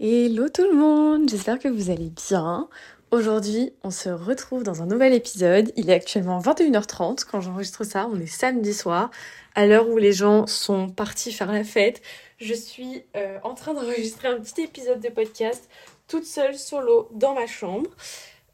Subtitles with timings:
[0.00, 2.68] Hello tout le monde, j'espère que vous allez bien.
[3.10, 5.72] Aujourd'hui, on se retrouve dans un nouvel épisode.
[5.74, 9.10] Il est actuellement 21h30 quand j'enregistre ça, on est samedi soir,
[9.56, 12.00] à l'heure où les gens sont partis faire la fête.
[12.38, 15.68] Je suis euh, en train d'enregistrer un petit épisode de podcast
[16.06, 17.90] toute seule solo dans ma chambre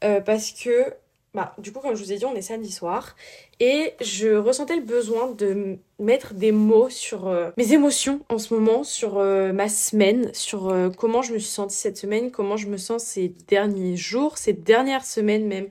[0.03, 0.95] euh, parce que
[1.35, 3.15] bah, du coup, comme je vous ai dit, on est samedi soir.
[3.59, 8.53] Et je ressentais le besoin de mettre des mots sur euh, mes émotions en ce
[8.53, 12.55] moment, sur euh, ma semaine, sur euh, comment je me suis sentie cette semaine, comment
[12.55, 15.67] je me sens ces derniers jours, ces dernières semaines même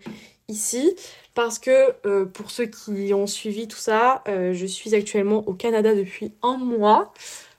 [0.48, 0.94] ici.
[1.32, 1.90] Parce que
[2.26, 7.12] pour ceux qui ont suivi tout ça, je suis actuellement au Canada depuis un mois.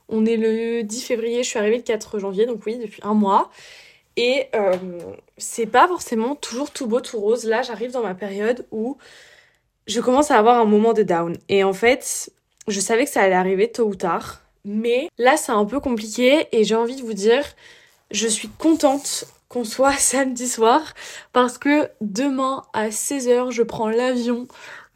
[0.08, 3.14] On est le 10 février, je suis arrivée le 4 janvier, donc oui, depuis un
[3.14, 3.52] mois.
[4.18, 4.76] Et euh,
[5.38, 7.46] c'est pas forcément toujours tout beau, tout rose.
[7.46, 8.98] Là, j'arrive dans ma période où
[9.88, 11.38] je commence à avoir un moment de down.
[11.50, 12.32] Et en fait,
[12.68, 14.42] je savais que ça allait arriver tôt ou tard.
[14.64, 17.44] Mais là, c'est un peu compliqué et j'ai envie de vous dire,
[18.12, 20.94] je suis contente qu'on soit samedi soir
[21.34, 24.48] parce que demain à 16h, je prends l'avion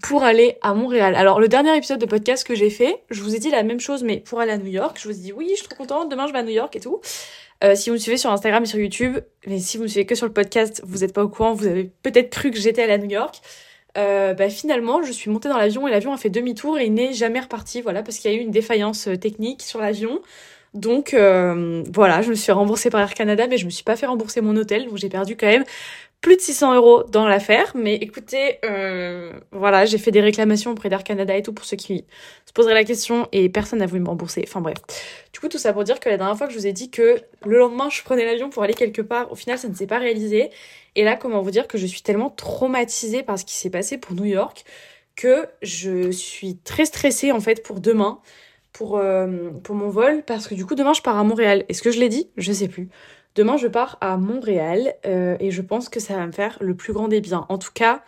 [0.01, 1.13] pour aller à Montréal.
[1.15, 3.81] Alors, le dernier épisode de podcast que j'ai fait, je vous ai dit la même
[3.81, 4.97] chose, mais pour aller à New York.
[4.99, 6.75] Je vous ai dit, oui, je suis trop contente, demain je vais à New York
[6.75, 7.01] et tout.
[7.63, 10.05] Euh, si vous me suivez sur Instagram et sur YouTube, mais si vous me suivez
[10.05, 12.83] que sur le podcast, vous n'êtes pas au courant, vous avez peut-être cru que j'étais
[12.83, 13.41] à New York.
[13.97, 17.13] Euh, bah, finalement, je suis montée dans l'avion et l'avion a fait demi-tour et n'est
[17.13, 20.21] jamais reparti, voilà, parce qu'il y a eu une défaillance euh, technique sur l'avion.
[20.75, 23.95] Donc euh, voilà, je me suis remboursée par Air Canada, mais je me suis pas
[23.95, 25.63] fait rembourser mon hôtel, donc j'ai perdu quand même
[26.21, 27.71] plus de 600 euros dans l'affaire.
[27.75, 31.77] Mais écoutez, euh, voilà, j'ai fait des réclamations auprès d'Air Canada et tout pour ceux
[31.77, 32.05] qui
[32.45, 34.43] se poseraient la question et personne n'a voulu me rembourser.
[34.45, 34.77] Enfin bref.
[35.33, 36.89] Du coup, tout ça pour dire que la dernière fois que je vous ai dit
[36.89, 39.87] que le lendemain je prenais l'avion pour aller quelque part, au final ça ne s'est
[39.87, 40.49] pas réalisé.
[40.95, 43.97] Et là, comment vous dire que je suis tellement traumatisée par ce qui s'est passé
[43.97, 44.65] pour New York
[45.15, 48.19] que je suis très stressée en fait pour demain
[48.71, 51.65] pour, euh, pour mon vol parce que du coup demain je pars à Montréal.
[51.69, 52.29] Est-ce que je l'ai dit?
[52.37, 52.89] Je sais plus.
[53.35, 56.75] Demain je pars à Montréal euh, et je pense que ça va me faire le
[56.75, 57.45] plus grand des biens.
[57.49, 58.03] En tout cas,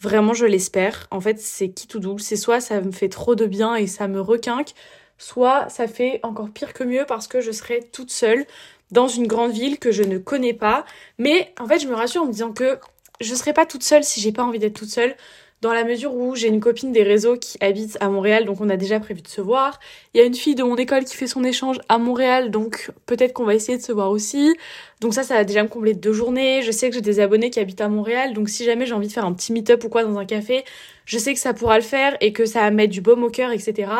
[0.00, 1.06] vraiment je l'espère.
[1.10, 2.20] En fait c'est qui tout double.
[2.20, 4.70] C'est soit ça me fait trop de bien et ça me requinque,
[5.18, 8.44] soit ça fait encore pire que mieux parce que je serai toute seule
[8.90, 10.84] dans une grande ville que je ne connais pas.
[11.18, 12.78] Mais en fait je me rassure en me disant que
[13.20, 15.16] je serai pas toute seule si j'ai pas envie d'être toute seule
[15.62, 18.68] dans la mesure où j'ai une copine des réseaux qui habite à Montréal, donc on
[18.68, 19.80] a déjà prévu de se voir.
[20.12, 22.90] Il y a une fille de mon école qui fait son échange à Montréal, donc
[23.06, 24.54] peut-être qu'on va essayer de se voir aussi.
[25.00, 26.62] Donc ça, ça va déjà me combler deux journées.
[26.62, 29.08] Je sais que j'ai des abonnés qui habitent à Montréal, donc si jamais j'ai envie
[29.08, 30.64] de faire un petit meet-up ou quoi dans un café,
[31.04, 33.30] je sais que ça pourra le faire et que ça va mettre du baume au
[33.30, 33.90] cœur, etc.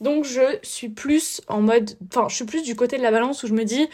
[0.00, 3.42] Donc je suis plus en mode, enfin, je suis plus du côté de la balance
[3.42, 3.88] où je me dis,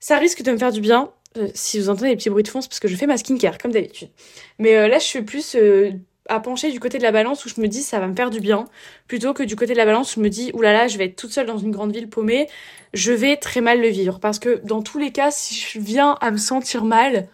[0.00, 1.10] ça risque de me faire du bien.
[1.36, 3.16] Euh, si vous entendez les petits bruits de fond, c'est parce que je fais ma
[3.16, 4.10] skincare, comme d'habitude.
[4.58, 5.92] Mais euh, là, je suis plus euh,
[6.28, 8.30] à pencher du côté de la balance où je me dis ça va me faire
[8.30, 8.64] du bien,
[9.08, 11.16] plutôt que du côté de la balance où je me dis oulala, je vais être
[11.16, 12.48] toute seule dans une grande ville paumée,
[12.92, 14.20] je vais très mal le vivre.
[14.20, 17.28] Parce que dans tous les cas, si je viens à me sentir mal,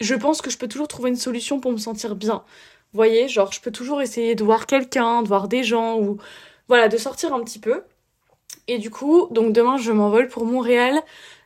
[0.00, 2.44] je pense que je peux toujours trouver une solution pour me sentir bien.
[2.92, 6.18] Vous voyez, genre je peux toujours essayer de voir quelqu'un, de voir des gens ou
[6.68, 7.82] voilà, de sortir un petit peu.
[8.68, 11.00] Et du coup, donc demain je m'envole pour Montréal.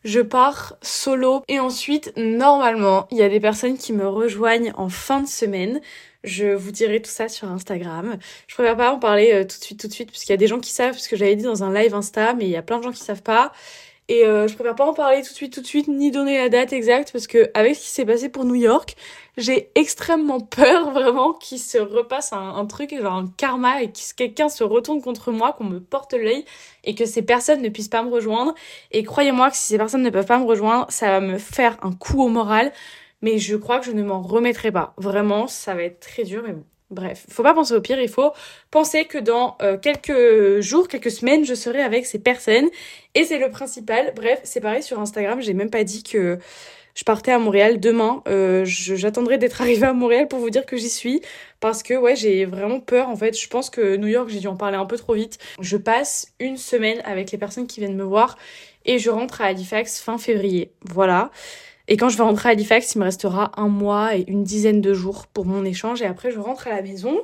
[0.05, 4.89] Je pars solo et ensuite normalement il y a des personnes qui me rejoignent en
[4.89, 5.81] fin de semaine.
[6.27, 8.19] Je vous dirai tout ça sur Instagram.
[8.49, 10.35] Je préfère pas en parler euh, tout de suite, tout de suite, parce qu'il y
[10.35, 12.51] a des gens qui savent, ce que j'avais dit dans un live Insta, mais il
[12.51, 13.53] y a plein de gens qui savent pas.
[14.09, 16.39] Et euh, je préfère pas en parler tout de suite, tout de suite, ni donner
[16.39, 18.97] la date exacte, parce que avec ce qui s'est passé pour New York,
[19.37, 24.49] j'ai extrêmement peur vraiment qu'il se repasse un, truc, genre un karma, et que quelqu'un
[24.49, 26.45] se retourne contre moi, qu'on me porte l'œil,
[26.83, 28.53] et que ces personnes ne puissent pas me rejoindre.
[28.91, 31.77] Et croyez-moi que si ces personnes ne peuvent pas me rejoindre, ça va me faire
[31.83, 32.73] un coup au moral
[33.23, 34.95] mais je crois que je ne m'en remettrai pas.
[34.99, 36.65] Vraiment, ça va être très dur, mais bon.
[36.91, 38.31] Bref, faut pas penser au pire, il faut
[38.71, 42.69] penser que dans euh, quelques jours, quelques semaines, je serai avec ces personnes
[43.17, 44.13] et c'est le principal.
[44.15, 46.39] Bref, c'est pareil sur Instagram, j'ai même pas dit que
[46.95, 48.23] je partais à Montréal demain.
[48.29, 51.23] Euh, j'attendrai d'être arrivée à Montréal pour vous dire que j'y suis
[51.59, 53.37] parce que ouais, j'ai vraiment peur en fait.
[53.39, 55.39] Je pense que New York, j'ai dû en parler un peu trop vite.
[55.61, 58.39] Je passe une semaine avec les personnes qui viennent me voir
[58.85, 60.73] et je rentre à Halifax fin février.
[60.83, 61.31] Voilà.
[61.89, 64.81] Et quand je vais rentrer à Halifax, il me restera un mois et une dizaine
[64.81, 66.03] de jours pour mon échange.
[66.03, 67.21] Et après, je rentre à la maison.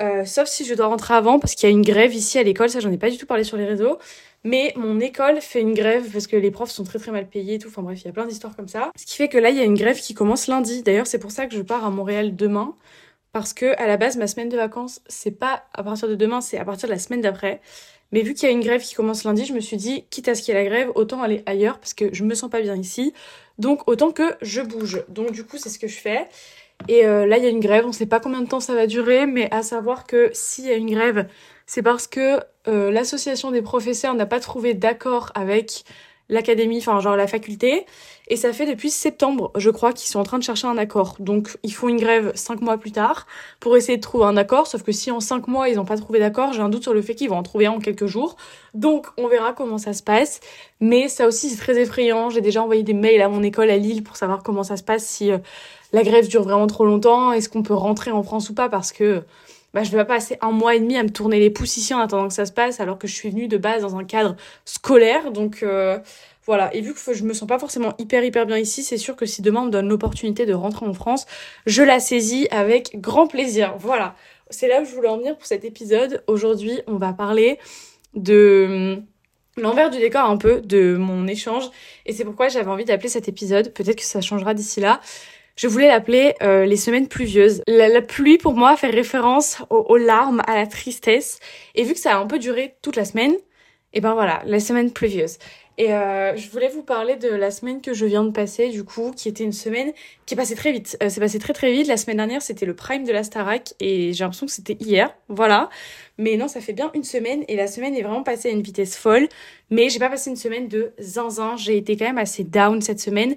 [0.00, 2.42] Euh, sauf si je dois rentrer avant parce qu'il y a une grève ici à
[2.42, 2.68] l'école.
[2.68, 3.98] Ça, j'en ai pas du tout parlé sur les réseaux.
[4.42, 7.54] Mais mon école fait une grève parce que les profs sont très très mal payés
[7.54, 7.68] et tout.
[7.68, 8.90] Enfin bref, il y a plein d'histoires comme ça.
[8.96, 10.82] Ce qui fait que là, il y a une grève qui commence lundi.
[10.82, 12.76] D'ailleurs, c'est pour ça que je pars à Montréal demain.
[13.32, 16.40] Parce que à la base, ma semaine de vacances, c'est pas à partir de demain,
[16.40, 17.60] c'est à partir de la semaine d'après.
[18.14, 20.28] Mais vu qu'il y a une grève qui commence lundi, je me suis dit, quitte
[20.28, 22.48] à ce qu'il y ait la grève, autant aller ailleurs parce que je me sens
[22.48, 23.12] pas bien ici.
[23.58, 25.02] Donc autant que je bouge.
[25.08, 26.28] Donc du coup, c'est ce que je fais.
[26.86, 27.84] Et euh, là, il y a une grève.
[27.84, 30.70] On sait pas combien de temps ça va durer, mais à savoir que s'il y
[30.70, 31.26] a une grève,
[31.66, 32.38] c'est parce que
[32.68, 35.82] euh, l'association des professeurs n'a pas trouvé d'accord avec
[36.28, 37.86] l'académie, enfin genre la faculté.
[38.28, 41.16] Et ça fait depuis septembre, je crois, qu'ils sont en train de chercher un accord.
[41.18, 43.26] Donc ils font une grève cinq mois plus tard
[43.60, 44.66] pour essayer de trouver un accord.
[44.66, 46.94] Sauf que si en cinq mois ils n'ont pas trouvé d'accord, j'ai un doute sur
[46.94, 48.36] le fait qu'ils vont en trouver un en quelques jours.
[48.72, 50.40] Donc on verra comment ça se passe.
[50.80, 52.30] Mais ça aussi c'est très effrayant.
[52.30, 54.82] J'ai déjà envoyé des mails à mon école à Lille pour savoir comment ça se
[54.82, 55.38] passe si euh,
[55.92, 57.32] la grève dure vraiment trop longtemps.
[57.32, 58.70] Est-ce qu'on peut rentrer en France ou pas?
[58.70, 59.22] Parce que
[59.74, 61.92] bah, je vais pas passer un mois et demi à me tourner les pouces ici
[61.92, 64.04] en attendant que ça se passe alors que je suis venue de base dans un
[64.04, 65.32] cadre scolaire.
[65.32, 65.98] Donc euh,
[66.46, 69.16] voilà, et vu que je me sens pas forcément hyper hyper bien ici, c'est sûr
[69.16, 71.26] que si demain on me donne l'opportunité de rentrer en France,
[71.66, 73.74] je la saisis avec grand plaisir.
[73.78, 74.14] Voilà,
[74.48, 76.22] c'est là où je voulais en venir pour cet épisode.
[76.28, 77.58] Aujourd'hui, on va parler
[78.14, 79.04] de hum,
[79.56, 81.64] l'envers du décor un peu de mon échange
[82.06, 85.00] et c'est pourquoi j'avais envie d'appeler cet épisode, peut-être que ça changera d'ici là.
[85.56, 87.62] Je voulais l'appeler euh, les semaines pluvieuses.
[87.68, 91.38] La, pluie pour moi fait référence aux, larmes, à la tristesse
[91.76, 93.34] et vu que ça a un peu duré toute la semaine,
[93.92, 95.38] et ben voilà, la semaine pluvieuse.
[95.76, 98.84] Et euh, je voulais vous parler de la semaine que je viens de passer, du
[98.84, 99.92] coup, qui était une semaine
[100.24, 100.96] qui est passée très vite.
[101.02, 101.88] Euh, c'est passé très très vite.
[101.88, 105.12] La semaine dernière, c'était le prime de la Starac et j'ai l'impression que c'était hier.
[105.28, 105.70] Voilà.
[106.16, 108.62] Mais non, ça fait bien une semaine et la semaine est vraiment passée à une
[108.62, 109.28] vitesse folle.
[109.70, 111.56] Mais j'ai pas passé une semaine de zinzin.
[111.56, 113.34] J'ai été quand même assez down cette semaine.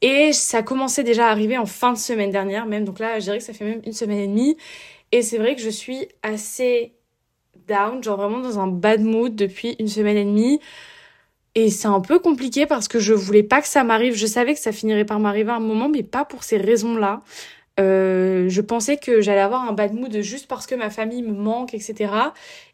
[0.00, 2.84] Et ça commençait déjà à arriver en fin de semaine dernière même.
[2.84, 4.56] Donc là, je dirais que ça fait même une semaine et demie.
[5.10, 6.92] Et c'est vrai que je suis assez
[7.66, 10.60] down, genre vraiment dans un bad mood depuis une semaine et demie.
[11.54, 14.14] Et c'est un peu compliqué parce que je voulais pas que ça m'arrive.
[14.14, 17.22] Je savais que ça finirait par m'arriver à un moment, mais pas pour ces raisons-là.
[17.80, 21.32] Euh, je pensais que j'allais avoir un bad mood juste parce que ma famille me
[21.32, 22.12] manque, etc.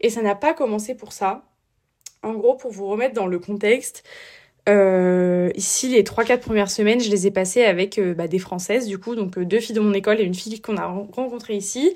[0.00, 1.44] Et ça n'a pas commencé pour ça.
[2.22, 4.04] En gros, pour vous remettre dans le contexte,
[4.68, 8.86] euh, ici, les 3-4 premières semaines, je les ai passées avec euh, bah, des Françaises,
[8.86, 11.94] du coup, donc deux filles de mon école et une fille qu'on a rencontrée ici.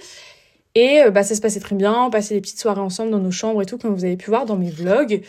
[0.77, 3.33] Et bah, ça se passait très bien, on passait des petites soirées ensemble dans nos
[3.33, 5.21] chambres et tout, comme vous avez pu voir dans mes vlogs.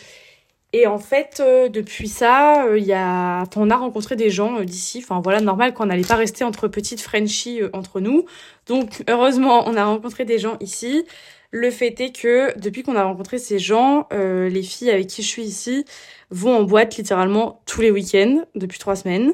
[0.74, 4.66] Et en fait, euh, depuis ça, euh, y a, on a rencontré des gens euh,
[4.66, 5.00] d'ici.
[5.04, 8.26] Enfin voilà, normal qu'on n'allait pas rester entre petites Frenchies entre nous.
[8.68, 11.06] Donc heureusement, on a rencontré des gens ici.
[11.52, 15.28] Le fait est que depuis qu'on a rencontré ces gens, les filles avec qui je
[15.28, 15.84] suis ici
[16.30, 19.34] vont en boîte littéralement tous les week-ends depuis trois semaines.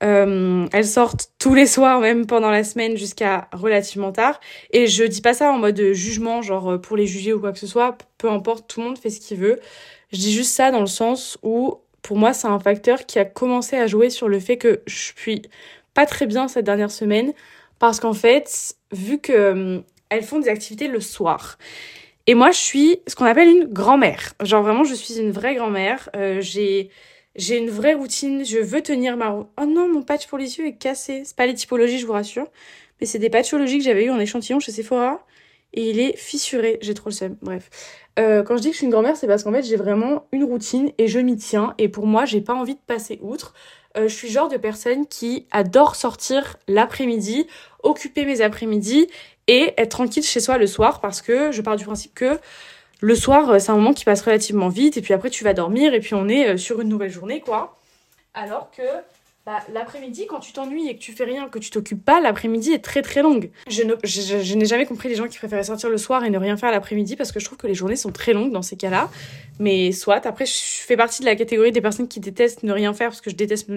[0.00, 4.40] elles sortent tous les soirs, même pendant la semaine, jusqu'à relativement tard.
[4.72, 7.60] Et je dis pas ça en mode jugement, genre pour les juger ou quoi que
[7.60, 7.96] ce soit.
[8.18, 9.60] Peu importe, tout le monde fait ce qu'il veut.
[10.12, 13.24] Je dis juste ça dans le sens où, pour moi, c'est un facteur qui a
[13.24, 15.42] commencé à jouer sur le fait que je suis
[15.94, 17.32] pas très bien cette dernière semaine.
[17.78, 21.58] Parce qu'en fait, vu que euh, elles font des activités le soir.
[22.26, 24.34] Et moi, je suis ce qu'on appelle une grand-mère.
[24.42, 26.08] Genre vraiment, je suis une vraie grand-mère.
[26.14, 26.90] Euh, j'ai
[27.34, 28.44] j'ai une vraie routine.
[28.44, 29.32] Je veux tenir ma.
[29.32, 31.22] Oh non, mon patch pour les yeux est cassé.
[31.24, 32.46] C'est pas les typologies, je vous rassure.
[33.00, 35.24] Mais c'est des patchologies que j'avais eu en échantillon chez Sephora.
[35.72, 36.78] Et il est fissuré.
[36.82, 37.36] J'ai trop le seum.
[37.42, 37.70] Bref.
[38.18, 40.26] Euh, quand je dis que je suis une grand-mère, c'est parce qu'en fait, j'ai vraiment
[40.32, 41.74] une routine et je m'y tiens.
[41.78, 43.54] Et pour moi, j'ai pas envie de passer outre.
[43.96, 47.46] Euh, je suis genre de personne qui adore sortir l'après-midi,
[47.82, 49.08] occuper mes après-midi
[49.48, 52.38] et être tranquille chez soi le soir parce que je pars du principe que
[53.00, 55.54] le soir, euh, c'est un moment qui passe relativement vite et puis après, tu vas
[55.54, 57.76] dormir et puis on est sur une nouvelle journée, quoi.
[58.34, 58.82] Alors que
[59.44, 62.72] bah, l'après-midi, quand tu t'ennuies et que tu fais rien, que tu t'occupes pas, l'après-midi
[62.72, 63.50] est très très longue.
[63.68, 66.70] Je, n'ai jamais compris les gens qui préféraient sortir le soir et ne rien faire
[66.70, 69.10] l'après-midi parce que je trouve que les journées sont très longues dans ces cas-là.
[69.58, 72.94] Mais soit, après, je fais partie de la catégorie des personnes qui détestent ne rien
[72.94, 73.68] faire parce que je déteste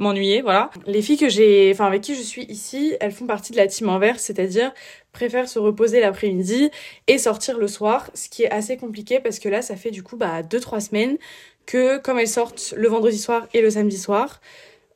[0.00, 0.70] m'ennuyer, voilà.
[0.86, 3.68] Les filles que j'ai, enfin avec qui je suis ici, elles font partie de la
[3.68, 4.72] team inverse, c'est-à-dire
[5.12, 6.70] préfèrent se reposer l'après-midi
[7.06, 10.02] et sortir le soir, ce qui est assez compliqué parce que là, ça fait du
[10.02, 11.16] coup bah deux trois semaines
[11.66, 14.40] que comme elles sortent le vendredi soir et le samedi soir,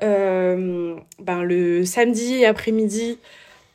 [0.01, 3.19] ben, le samedi après-midi,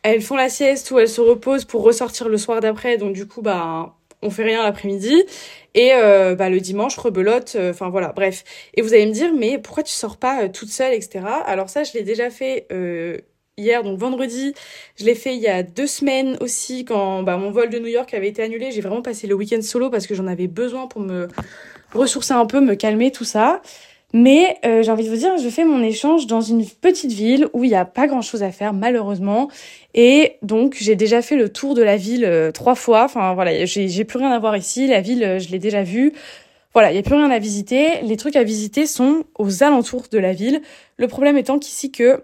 [0.03, 2.97] elles font la sieste ou elles se reposent pour ressortir le soir d'après.
[2.97, 5.23] Donc du coup, bah, on fait rien l'après-midi.
[5.73, 7.53] Et euh, bah, le dimanche, rebelote.
[7.55, 8.43] Euh, enfin voilà, bref.
[8.75, 11.25] Et vous allez me dire, mais pourquoi tu sors pas toute seule, etc.
[11.45, 12.67] Alors ça, je l'ai déjà fait
[13.57, 14.53] hier, donc vendredi.
[14.97, 17.87] Je l'ai fait il y a deux semaines aussi, quand bah, mon vol de New
[17.87, 18.71] York avait été annulé.
[18.71, 21.27] J'ai vraiment passé le week-end solo parce que j'en avais besoin pour me
[21.93, 23.61] ressourcer un peu, me calmer, tout ça.
[24.13, 27.47] Mais euh, j'ai envie de vous dire, je fais mon échange dans une petite ville
[27.53, 29.49] où il n'y a pas grand-chose à faire, malheureusement.
[29.93, 33.05] Et donc, j'ai déjà fait le tour de la ville euh, trois fois.
[33.05, 34.87] Enfin, voilà, j'ai plus rien à voir ici.
[34.87, 36.13] La ville, euh, je l'ai déjà vue.
[36.73, 38.01] Voilà, il n'y a plus rien à visiter.
[38.03, 40.61] Les trucs à visiter sont aux alentours de la ville.
[40.97, 42.23] Le problème étant qu'ici que...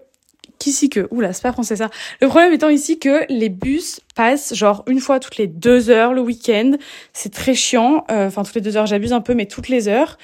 [0.58, 1.06] Qu'ici que...
[1.12, 1.88] Oula, c'est pas français ça.
[2.20, 6.12] Le problème étant ici que les bus passent genre une fois toutes les deux heures
[6.12, 6.72] le week-end.
[7.12, 8.04] C'est très chiant.
[8.08, 10.18] Enfin, toutes les deux heures, j'abuse un peu, mais toutes les heures.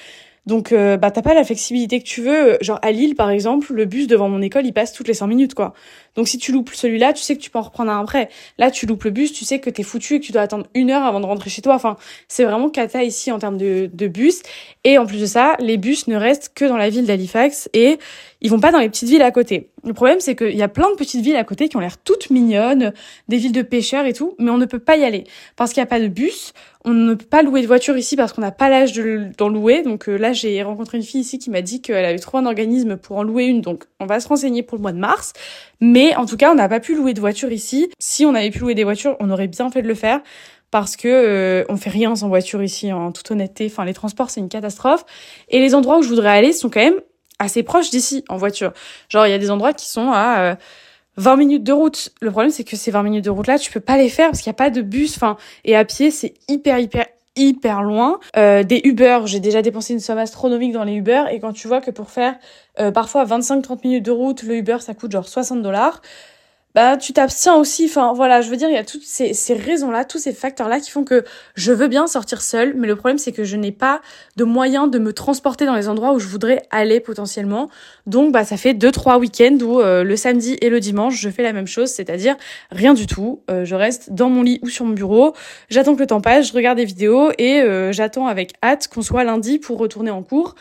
[0.47, 2.59] Donc, euh, bah, t'as pas la flexibilité que tu veux.
[2.61, 5.27] Genre, à Lille, par exemple, le bus devant mon école, il passe toutes les 5
[5.27, 5.73] minutes, quoi.
[6.17, 8.29] Donc, si tu loupes celui-là, tu sais que tu peux en reprendre un après.
[8.59, 10.67] Là, tu loupes le bus, tu sais que t'es foutu et que tu dois attendre
[10.75, 11.75] une heure avant de rentrer chez toi.
[11.75, 11.97] Enfin,
[12.29, 14.43] c'est vraiment cata ici en termes de, de bus.
[14.85, 17.99] Et en plus de ça, les bus ne restent que dans la ville d'Halifax et
[18.45, 19.71] ils vont pas dans les petites villes à côté.
[19.85, 21.97] Le problème, c'est qu'il y a plein de petites villes à côté qui ont l'air
[21.97, 22.93] toutes mignonnes,
[23.29, 25.25] des villes de pêcheurs et tout, mais on ne peut pas y aller
[25.57, 26.53] parce qu'il n'y a pas de bus.
[26.87, 28.93] On ne peut pas louer de voiture ici parce qu'on n'a pas l'âge
[29.39, 29.83] d'en louer.
[29.83, 32.47] Donc euh, là, j'ai rencontré une fille ici qui m'a dit qu'elle avait trouvé un
[32.47, 33.63] organisme pour en louer une.
[33.63, 35.33] Donc on va se renseigner pour le mois de mars.
[35.81, 37.91] Mais en tout cas, on n'a pas pu louer de voiture ici.
[37.99, 40.21] Si on avait pu louer des voitures, on aurait bien fait de le faire
[40.71, 43.67] parce que euh, on fait rien sans voiture ici en toute honnêteté.
[43.71, 45.07] Enfin, les transports c'est une catastrophe
[45.49, 47.01] et les endroits où je voudrais aller sont quand même
[47.39, 48.75] assez proches d'ici en voiture.
[49.09, 50.59] Genre il y a des endroits qui sont à
[51.17, 52.13] 20 euh, minutes de route.
[52.21, 54.31] Le problème c'est que ces 20 minutes de route là, tu peux pas les faire
[54.31, 55.17] parce qu'il y a pas de bus.
[55.17, 57.07] Enfin, et à pied c'est hyper hyper
[57.37, 58.21] hyper loin.
[58.37, 61.67] Euh, des Uber, j'ai déjà dépensé une somme astronomique dans les Uber et quand tu
[61.67, 62.37] vois que pour faire
[62.79, 66.01] euh, parfois 25-30 minutes de route, le Uber ça coûte genre 60 dollars
[66.75, 67.87] bah tu t'abstiens aussi.
[67.87, 70.81] Enfin voilà, je veux dire, il y a toutes ces, ces raisons-là, tous ces facteurs-là
[70.81, 73.73] qui font que je veux bien sortir seule, mais le problème c'est que je n'ai
[73.73, 74.01] pas
[74.37, 77.69] de moyens de me transporter dans les endroits où je voudrais aller potentiellement.
[78.07, 81.29] Donc bah ça fait deux trois week-ends où euh, le samedi et le dimanche je
[81.31, 82.37] fais la même chose, c'est-à-dire
[82.71, 83.43] rien du tout.
[83.51, 85.35] Euh, je reste dans mon lit ou sur mon bureau,
[85.69, 89.03] j'attends que le temps passe, je regarde des vidéos et euh, j'attends avec hâte qu'on
[89.03, 90.55] soit lundi pour retourner en cours.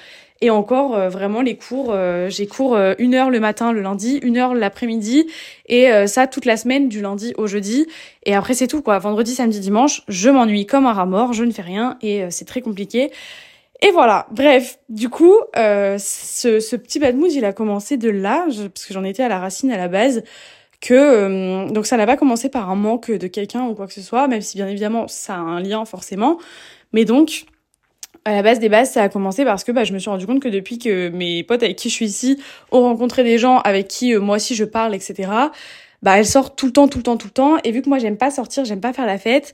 [0.44, 3.80] Et encore, euh, vraiment, les cours, euh, j'ai cours euh, une heure le matin le
[3.80, 5.26] lundi, une heure l'après-midi,
[5.68, 7.88] et ça toute la semaine, du lundi au jeudi.
[8.26, 9.00] Et après, c'est tout, quoi.
[9.00, 12.44] Vendredi, samedi, dimanche, je m'ennuie comme un rat mort, je ne fais rien, et c'est
[12.44, 13.10] très compliqué.
[13.82, 18.46] Et voilà, bref, du coup, ce, ce, petit bad mood, il a commencé de là,
[18.46, 20.24] parce que j'en étais à la racine à la base,
[20.82, 24.02] que donc ça n'a pas commencé par un manque de quelqu'un ou quoi que ce
[24.02, 26.38] soit, même si bien évidemment ça a un lien forcément,
[26.92, 27.46] mais donc
[28.26, 30.26] à la base des bases, ça a commencé parce que bah, je me suis rendu
[30.26, 32.40] compte que depuis que mes potes avec qui je suis ici
[32.72, 35.30] ont rencontré des gens avec qui euh, moi aussi je parle, etc.,
[36.02, 37.58] bah elles sortent tout le temps, tout le temps, tout le temps.
[37.64, 39.54] Et vu que moi j'aime pas sortir, j'aime pas faire la fête,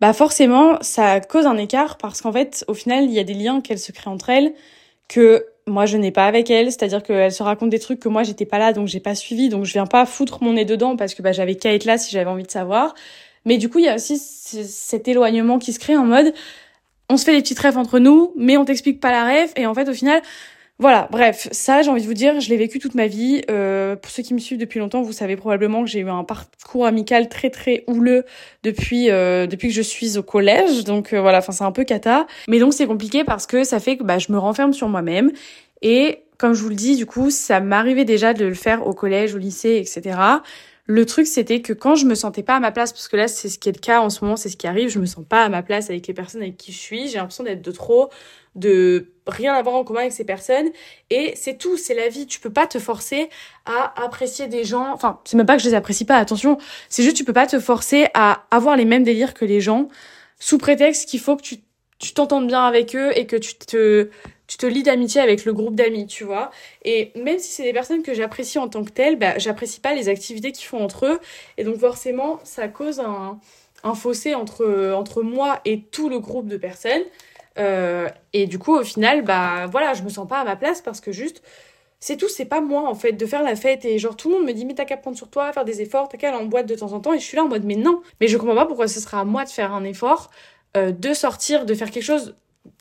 [0.00, 3.34] bah forcément ça cause un écart parce qu'en fait au final il y a des
[3.34, 4.54] liens qu'elles se créent entre elles
[5.08, 8.22] que moi je n'ai pas avec elles, c'est-à-dire qu'elles se racontent des trucs que moi
[8.22, 10.96] j'étais pas là donc j'ai pas suivi, donc je viens pas foutre mon nez dedans
[10.96, 12.94] parce que bah j'avais qu'à être là si j'avais envie de savoir.
[13.44, 16.32] Mais du coup il y a aussi cet éloignement qui se crée en mode
[17.10, 19.52] on se fait des petites rêves entre nous, mais on t'explique pas la rêve.
[19.56, 20.22] Et en fait, au final,
[20.78, 23.42] voilà, bref, ça, j'ai envie de vous dire, je l'ai vécu toute ma vie.
[23.50, 26.24] Euh, pour ceux qui me suivent depuis longtemps, vous savez probablement que j'ai eu un
[26.24, 28.24] parcours amical très très houleux
[28.62, 30.84] depuis euh, depuis que je suis au collège.
[30.84, 32.26] Donc euh, voilà, enfin c'est un peu cata.
[32.48, 35.32] Mais donc c'est compliqué parce que ça fait que bah, je me renferme sur moi-même.
[35.82, 38.94] Et comme je vous le dis, du coup, ça m'arrivait déjà de le faire au
[38.94, 40.18] collège, au lycée, etc.
[40.86, 43.28] Le truc, c'était que quand je me sentais pas à ma place, parce que là,
[43.28, 45.06] c'est ce qui est le cas en ce moment, c'est ce qui arrive, je me
[45.06, 47.62] sens pas à ma place avec les personnes avec qui je suis, j'ai l'impression d'être
[47.62, 48.10] de trop,
[48.56, 50.70] de rien avoir en commun avec ces personnes,
[51.10, 53.28] et c'est tout, c'est la vie, tu peux pas te forcer
[53.66, 56.58] à apprécier des gens, enfin, c'est même pas que je les apprécie pas, attention,
[56.88, 59.88] c'est juste tu peux pas te forcer à avoir les mêmes délires que les gens,
[60.40, 61.56] sous prétexte qu'il faut que tu
[62.00, 64.08] tu t'entendes bien avec eux et que tu te
[64.50, 66.50] tu te lis d'amitié avec le groupe d'amis, tu vois.
[66.84, 69.94] Et même si c'est des personnes que j'apprécie en tant que telles, bah, j'apprécie pas
[69.94, 71.20] les activités qu'ils font entre eux.
[71.56, 73.38] Et donc forcément, ça cause un,
[73.84, 77.04] un fossé entre, entre moi et tout le groupe de personnes.
[77.58, 80.82] Euh, et du coup, au final, bah voilà, je me sens pas à ma place
[80.82, 81.44] parce que juste,
[82.00, 84.36] c'est tout, c'est pas moi en fait de faire la fête et genre tout le
[84.36, 86.38] monde me dit mais t'as qu'à prendre sur toi, faire des efforts, t'as qu'à aller
[86.38, 88.26] en boîte de temps en temps et je suis là en mode mais non, mais
[88.26, 90.30] je comprends pas pourquoi ce sera à moi de faire un effort,
[90.76, 92.34] euh, de sortir, de faire quelque chose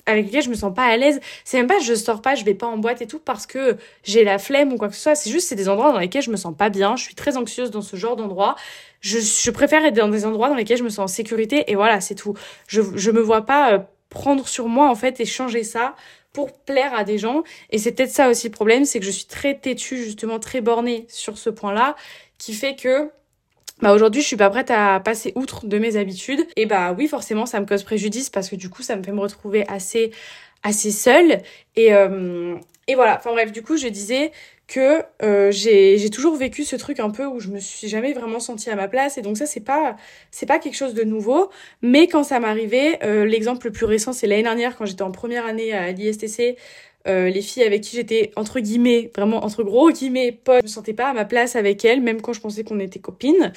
[0.06, 1.20] avec lesquels je me sens pas à l'aise.
[1.44, 3.78] C'est même pas je sors pas, je vais pas en boîte et tout parce que
[4.04, 5.16] j'ai la flemme ou quoi que ce soit.
[5.16, 6.96] C'est juste c'est des endroits dans lesquels je me sens pas bien.
[6.96, 8.56] Je suis très anxieuse dans ce genre d'endroit.
[9.02, 11.76] Je, je préfère être dans des endroits dans lesquels je me sens en sécurité et
[11.76, 12.34] voilà c'est tout.
[12.68, 15.96] Je je me vois pas euh, prendre sur moi en fait et changer ça
[16.34, 17.44] pour plaire à des gens.
[17.72, 20.62] Et c'est peut-être ça aussi le problème, c'est que je suis très têtue justement très
[20.62, 21.96] bornée sur ce point-là,
[22.38, 23.10] qui fait que
[23.82, 26.46] bah aujourd'hui je suis pas prête à passer outre de mes habitudes.
[26.56, 29.12] Et bah oui forcément ça me cause préjudice parce que du coup ça me fait
[29.12, 30.12] me retrouver assez
[30.64, 31.42] assez seule.
[31.76, 32.56] Et euh,
[32.88, 33.18] et voilà.
[33.18, 34.32] Enfin bref du coup je disais
[34.68, 38.40] que euh, j'ai toujours vécu ce truc un peu où je me suis jamais vraiment
[38.40, 39.18] sentie à ma place.
[39.18, 39.96] Et donc ça c'est pas
[40.32, 41.50] c'est pas quelque chose de nouveau.
[41.82, 45.12] Mais quand ça m'arrivait euh, l'exemple le plus récent c'est l'année dernière quand j'étais en
[45.12, 46.58] première année à l'ISTC
[47.08, 50.68] euh, les filles avec qui j'étais entre guillemets, vraiment entre gros guillemets, potes, je me
[50.68, 53.54] sentais pas à ma place avec elles, même quand je pensais qu'on était copines.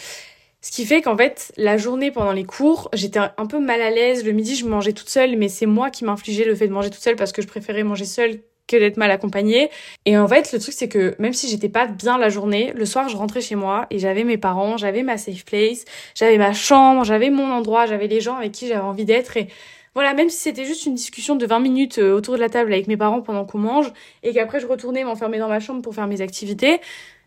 [0.60, 3.90] Ce qui fait qu'en fait, la journée pendant les cours, j'étais un peu mal à
[3.90, 4.24] l'aise.
[4.24, 6.90] Le midi, je mangeais toute seule, mais c'est moi qui m'infligeais le fait de manger
[6.90, 9.70] toute seule parce que je préférais manger seule que d'être mal accompagnée.
[10.06, 12.86] Et en fait, le truc, c'est que même si j'étais pas bien la journée, le
[12.86, 15.84] soir, je rentrais chez moi et j'avais mes parents, j'avais ma safe place,
[16.14, 19.48] j'avais ma chambre, j'avais mon endroit, j'avais les gens avec qui j'avais envie d'être et
[19.94, 22.72] voilà, même si c'était juste une discussion de 20 minutes euh, autour de la table
[22.72, 25.94] avec mes parents pendant qu'on mange et qu'après je retournais m'enfermer dans ma chambre pour
[25.94, 26.80] faire mes activités,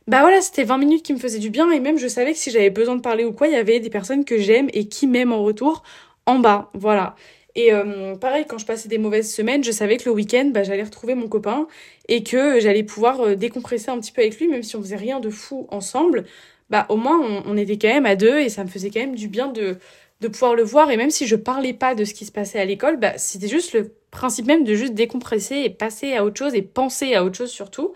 [0.08, 2.38] bah voilà, c'était 20 minutes qui me faisaient du bien et même je savais que
[2.40, 4.88] si j'avais besoin de parler ou quoi, il y avait des personnes que j'aime et
[4.88, 5.84] qui m'aiment en retour
[6.26, 7.16] en bas, voilà.
[7.56, 10.64] Et euh, pareil, quand je passais des mauvaises semaines, je savais que le week-end, bah,
[10.64, 11.68] j'allais retrouver mon copain
[12.10, 14.98] et que j'allais pouvoir euh, décompresser un petit peu avec lui, même si on faisait
[14.98, 16.26] rien de fou ensemble.
[16.70, 19.00] Bah au moins on, on était quand même à deux et ça me faisait quand
[19.00, 19.78] même du bien de
[20.22, 20.92] de pouvoir le voir.
[20.92, 23.48] Et même si je parlais pas de ce qui se passait à l'école, bah, c'était
[23.48, 27.24] juste le principe même de juste décompresser et passer à autre chose et penser à
[27.24, 27.94] autre chose surtout.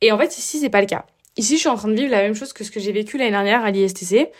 [0.00, 1.06] Et en fait, ici, c'est pas le cas.
[1.36, 3.16] Ici, je suis en train de vivre la même chose que ce que j'ai vécu
[3.16, 4.30] l'année dernière à l'ISTC,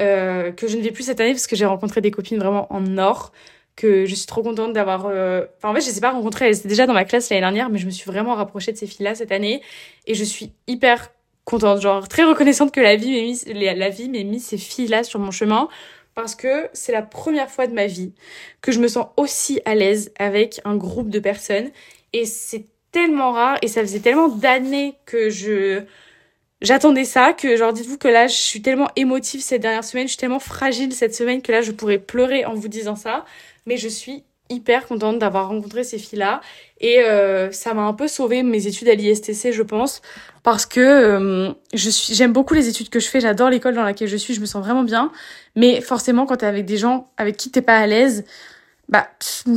[0.00, 2.70] euh, que je ne vis plus cette année parce que j'ai rencontré des copines vraiment
[2.72, 3.32] en or,
[3.76, 5.06] que je suis trop contente d'avoir...
[5.06, 7.30] Euh, enfin, en fait, je les ai pas rencontrées, elles étaient déjà dans ma classe
[7.30, 9.62] l'année dernière, mais je me suis vraiment rapprochée de ces filles-là cette année.
[10.06, 11.10] Et je suis hyper
[11.44, 15.04] contente, genre très reconnaissante que la vie m'ait mis, la vie m'ait mis ces filles-là
[15.04, 15.68] sur mon chemin
[16.16, 18.12] parce que c'est la première fois de ma vie
[18.62, 21.70] que je me sens aussi à l'aise avec un groupe de personnes.
[22.14, 25.84] Et c'est tellement rare et ça faisait tellement d'années que je
[26.62, 30.12] j'attendais ça que genre dites-vous que là je suis tellement émotive cette dernière semaine, je
[30.12, 33.26] suis tellement fragile cette semaine que là je pourrais pleurer en vous disant ça,
[33.66, 36.40] mais je suis hyper contente d'avoir rencontré ces filles-là.
[36.80, 40.02] Et euh, ça m'a un peu sauvé mes études à l'ISTC je pense
[40.42, 43.82] parce que euh, je suis j'aime beaucoup les études que je fais, j'adore l'école dans
[43.82, 45.10] laquelle je suis, je me sens vraiment bien,
[45.54, 48.24] mais forcément quand t'es avec des gens avec qui t'es pas à l'aise,
[48.88, 49.08] bah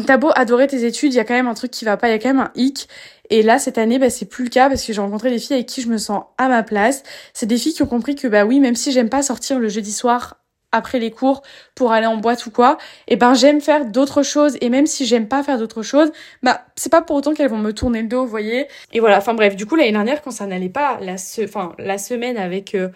[0.08, 2.08] t'as beau adorer tes études, il y a quand même un truc qui va pas,
[2.08, 2.88] il y a quand même un hic.
[3.30, 5.58] Et là cette année bah c'est plus le cas parce que j'ai rencontré des filles
[5.58, 7.04] avec qui je me sens à ma place,
[7.34, 9.68] c'est des filles qui ont compris que bah oui, même si j'aime pas sortir le
[9.68, 10.39] jeudi soir
[10.72, 11.42] après les cours
[11.76, 14.86] pour aller en boîte ou quoi, et eh ben j'aime faire d'autres choses et même
[14.86, 16.12] si j'aime pas faire d'autres choses,
[16.44, 18.68] bah c'est pas pour autant qu'elles vont me tourner le dos, vous voyez.
[18.94, 21.98] Et voilà, enfin bref, du coup l'année dernière quand ça n'allait pas la enfin la
[21.98, 22.90] semaine avec euh,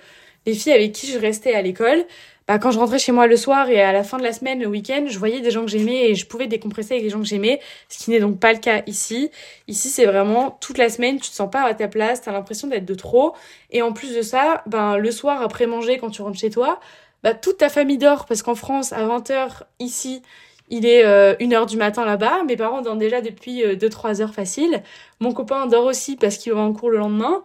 [0.45, 2.05] les filles avec qui je restais à l'école,
[2.47, 4.59] bah quand je rentrais chez moi le soir et à la fin de la semaine,
[4.59, 7.19] le week-end, je voyais des gens que j'aimais et je pouvais décompresser avec les gens
[7.19, 9.31] que j'aimais, ce qui n'est donc pas le cas ici.
[9.69, 12.67] Ici, c'est vraiment toute la semaine, tu te sens pas à ta place, t'as l'impression
[12.67, 13.33] d'être de trop.
[13.71, 16.81] Et en plus de ça, ben le soir après manger, quand tu rentres chez toi,
[17.23, 20.21] bah, toute ta famille dort parce qu'en France, à 20h, ici,
[20.69, 22.43] il est euh, 1h du matin là-bas.
[22.43, 24.83] Mes parents dorment déjà depuis 2-3 euh, heures facile.
[25.19, 27.43] Mon copain dort aussi parce qu'il va en cours le lendemain.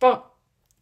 [0.00, 0.22] Enfin,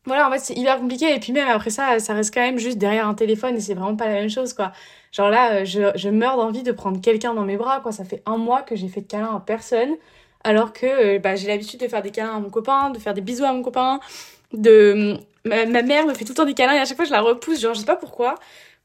[0.08, 1.14] voilà, en fait, c'est hyper compliqué.
[1.14, 3.74] Et puis même après ça, ça reste quand même juste derrière un téléphone et c'est
[3.74, 4.72] vraiment pas la même chose, quoi.
[5.12, 7.92] Genre là, euh, je, meurs d'envie de prendre quelqu'un dans mes bras, quoi.
[7.92, 9.96] Ça fait un mois que j'ai fait de câlin à personne.
[10.44, 13.14] Alors que euh, bah, j'ai l'habitude de faire des câlins à mon copain, de faire
[13.14, 14.00] des bisous à mon copain,
[14.52, 17.10] de ma, mère me fait tout le temps des câlins et à chaque fois je
[17.10, 18.36] la repousse genre je sais pas pourquoi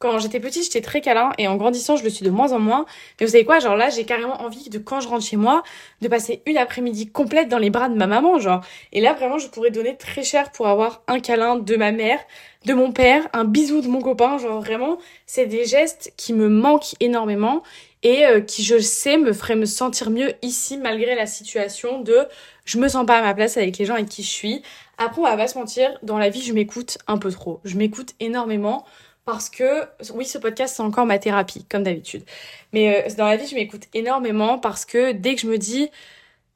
[0.04, 2.60] quand j'étais petite, j'étais très câlin et en grandissant, je le suis de moins en
[2.60, 2.86] moins.
[3.20, 5.64] Mais vous savez quoi, genre là, j'ai carrément envie de quand je rentre chez moi,
[6.02, 8.60] de passer une après-midi complète dans les bras de ma maman, genre.
[8.92, 12.20] Et là, vraiment, je pourrais donner très cher pour avoir un câlin de ma mère,
[12.66, 16.50] de mon père, un bisou de mon copain, genre vraiment, c'est des gestes qui me
[16.50, 17.64] manquent énormément
[18.04, 22.28] et euh, qui, je sais, me feraient me sentir mieux ici malgré la situation de
[22.66, 24.62] je me sens pas à ma place avec les gens avec qui je suis.
[24.98, 27.60] Après, on va pas se mentir, dans la vie, je m'écoute un peu trop.
[27.64, 28.86] Je m'écoute énormément
[29.26, 32.24] parce que, oui, ce podcast, c'est encore ma thérapie, comme d'habitude.
[32.74, 35.90] Mais euh, dans la vie, je m'écoute énormément parce que dès que je me dis,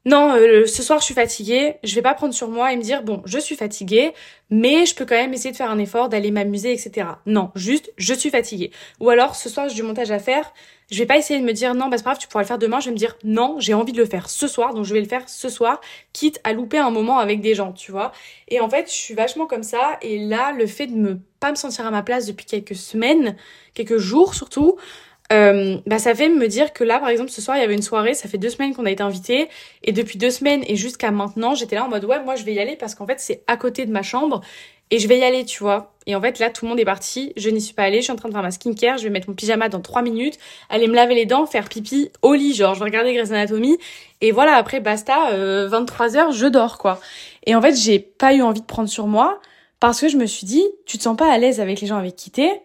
[0.08, 2.82] non, euh, ce soir je suis fatiguée, je vais pas prendre sur moi et me
[2.82, 4.14] dire bon, je suis fatiguée,
[4.48, 7.06] mais je peux quand même essayer de faire un effort, d'aller m'amuser, etc.
[7.26, 8.70] Non, juste je suis fatiguée.
[9.00, 10.54] Ou alors ce soir j'ai du montage à faire,
[10.90, 12.46] je vais pas essayer de me dire non, bah c'est pas grave, tu pourras le
[12.46, 12.80] faire demain.
[12.80, 15.02] Je vais me dire non, j'ai envie de le faire ce soir, donc je vais
[15.02, 15.78] le faire ce soir,
[16.14, 18.12] quitte à louper un moment avec des gens, tu vois.
[18.48, 19.98] Et en fait, je suis vachement comme ça.
[20.00, 23.36] Et là, le fait de me pas me sentir à ma place depuis quelques semaines,
[23.74, 24.76] quelques jours surtout,
[25.30, 27.74] euh, bah ça fait me dire que là par exemple ce soir il y avait
[27.74, 29.48] une soirée ça fait deux semaines qu'on a été invités
[29.84, 32.54] et depuis deux semaines et jusqu'à maintenant j'étais là en mode ouais moi je vais
[32.54, 34.40] y aller parce qu'en fait c'est à côté de ma chambre
[34.90, 35.92] et je vais y aller tu vois.
[36.06, 38.04] Et en fait là tout le monde est parti je n'y suis pas allée je
[38.04, 40.38] suis en train de faire ma skincare je vais mettre mon pyjama dans trois minutes
[40.70, 43.76] aller me laver les dents faire pipi au lit genre je vais regarder Grey's Anatomy.
[44.22, 47.00] Et voilà après basta euh, 23h je dors quoi.
[47.44, 49.40] Et en fait j'ai pas eu envie de prendre sur moi
[49.78, 51.98] parce que je me suis dit tu te sens pas à l'aise avec les gens
[51.98, 52.62] avec qui t'es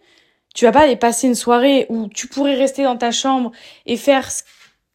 [0.53, 3.51] tu vas pas aller passer une soirée où tu pourrais rester dans ta chambre
[3.85, 4.43] et faire ce,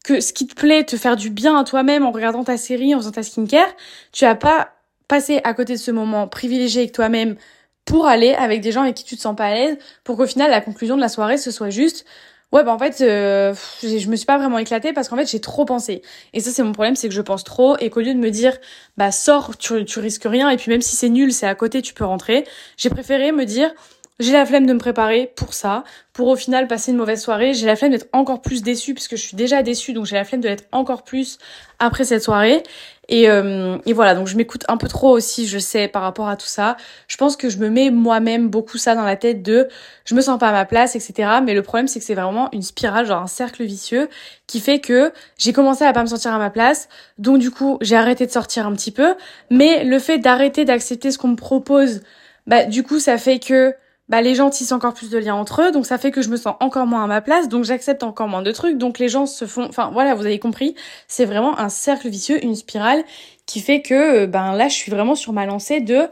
[0.03, 2.95] que, ce qui te plaît, te faire du bien à toi-même en regardant ta série,
[2.95, 3.69] en faisant ta skincare.
[4.11, 4.69] Tu vas pas
[5.07, 7.35] passer à côté de ce moment privilégié avec toi-même
[7.83, 10.27] pour aller avec des gens avec qui tu te sens pas à l'aise pour qu'au
[10.27, 12.05] final la conclusion de la soirée ce soit juste
[12.51, 15.41] ouais bah en fait euh, je me suis pas vraiment éclatée parce qu'en fait j'ai
[15.41, 18.13] trop pensé et ça c'est mon problème c'est que je pense trop et qu'au lieu
[18.13, 18.55] de me dire
[18.97, 21.81] bah sors tu, tu risques rien et puis même si c'est nul c'est à côté
[21.81, 22.45] tu peux rentrer
[22.77, 23.71] j'ai préféré me dire
[24.19, 27.53] j'ai la flemme de me préparer pour ça, pour au final passer une mauvaise soirée.
[27.53, 30.25] J'ai la flemme d'être encore plus déçue puisque je suis déjà déçue, donc j'ai la
[30.25, 31.37] flemme de l'être encore plus
[31.79, 32.61] après cette soirée.
[33.07, 36.27] Et, euh, et voilà, donc je m'écoute un peu trop aussi, je sais, par rapport
[36.27, 36.75] à tout ça.
[37.07, 39.69] Je pense que je me mets moi-même beaucoup ça dans la tête de
[40.03, 41.39] je me sens pas à ma place, etc.
[41.43, 44.09] Mais le problème, c'est que c'est vraiment une spirale, genre un cercle vicieux,
[44.47, 46.89] qui fait que j'ai commencé à pas me sentir à ma place.
[47.17, 49.15] Donc du coup, j'ai arrêté de sortir un petit peu.
[49.49, 52.01] Mais le fait d'arrêter d'accepter ce qu'on me propose,
[52.47, 53.73] bah du coup, ça fait que
[54.09, 56.29] bah les gens tissent encore plus de liens entre eux, donc ça fait que je
[56.29, 59.07] me sens encore moins à ma place, donc j'accepte encore moins de trucs, donc les
[59.07, 60.75] gens se font, enfin voilà, vous avez compris,
[61.07, 63.03] c'est vraiment un cercle vicieux, une spirale
[63.45, 66.07] qui fait que euh, ben là je suis vraiment sur ma lancée de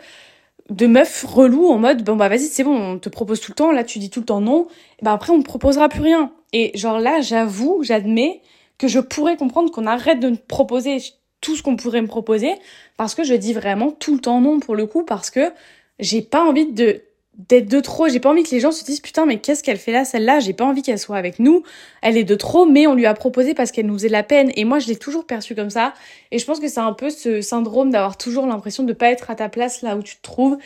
[0.70, 3.56] de meuf relou en mode bon bah vas-y c'est bon on te propose tout le
[3.56, 4.68] temps là tu dis tout le temps non
[5.00, 6.32] et ben après on ne proposera plus rien.
[6.54, 8.42] Et genre là j'avoue j'admets
[8.78, 10.98] que je pourrais comprendre qu'on arrête de me proposer
[11.42, 12.54] tout ce qu'on pourrait me proposer
[12.98, 15.52] parce que je dis vraiment tout le temps non pour le coup parce que
[16.00, 17.02] j'ai pas envie de
[17.38, 18.10] d'être de trop.
[18.10, 20.40] J'ai pas envie que les gens se disent putain mais qu'est-ce qu'elle fait là celle-là?
[20.40, 21.64] J'ai pas envie qu'elle soit avec nous.
[22.02, 24.24] Elle est de trop, mais on lui a proposé parce qu'elle nous faisait de la
[24.24, 24.52] peine.
[24.56, 25.94] Et moi je l'ai toujours perçu comme ça.
[26.32, 29.30] Et je pense que c'est un peu ce syndrome d'avoir toujours l'impression de pas être
[29.30, 30.58] à ta place là où tu te trouves.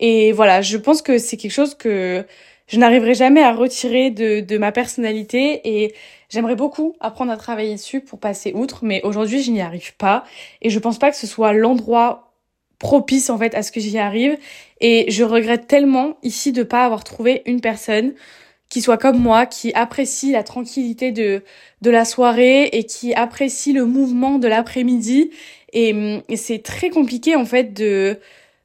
[0.00, 2.24] Et voilà, je pense que c'est quelque chose que
[2.68, 5.94] je n'arriverai jamais à retirer de, de ma personnalité et
[6.28, 10.24] j'aimerais beaucoup apprendre à travailler dessus pour passer outre, mais aujourd'hui je n'y arrive pas
[10.60, 12.28] et je pense pas que ce soit l'endroit
[12.78, 14.36] propice en fait à ce que j'y arrive
[14.80, 18.14] et je regrette tellement ici de pas avoir trouvé une personne
[18.68, 21.42] qui soit comme moi, qui apprécie la tranquillité de,
[21.80, 25.30] de la soirée et qui apprécie le mouvement de l'après-midi.
[25.72, 28.18] Et, et c'est très compliqué en fait de,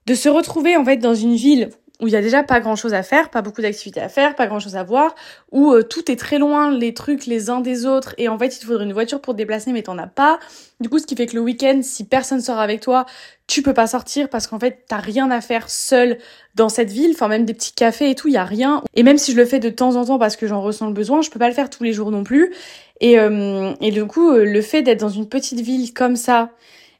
[0.06, 1.69] de se retrouver en fait dans une ville
[2.04, 4.36] où il y a déjà pas grand chose à faire, pas beaucoup d'activités à faire,
[4.36, 5.16] pas grand chose à voir,
[5.54, 8.58] où euh, tout est très loin, les trucs les uns des autres, et en fait
[8.58, 10.38] il te faudrait une voiture pour te déplacer, mais t'en as pas.
[10.82, 13.06] Du coup, ce qui fait que le week-end, si personne sort avec toi,
[13.48, 16.18] tu peux pas sortir parce qu'en fait t'as rien à faire seul
[16.56, 18.84] dans cette ville, enfin même des petits cafés et tout, il y a rien.
[18.96, 20.94] Et même si je le fais de temps en temps parce que j'en ressens le
[20.94, 22.54] besoin, je peux pas le faire tous les jours non plus.
[23.00, 26.50] Et, euh, et du coup, euh, le fait d'être dans une petite ville comme ça,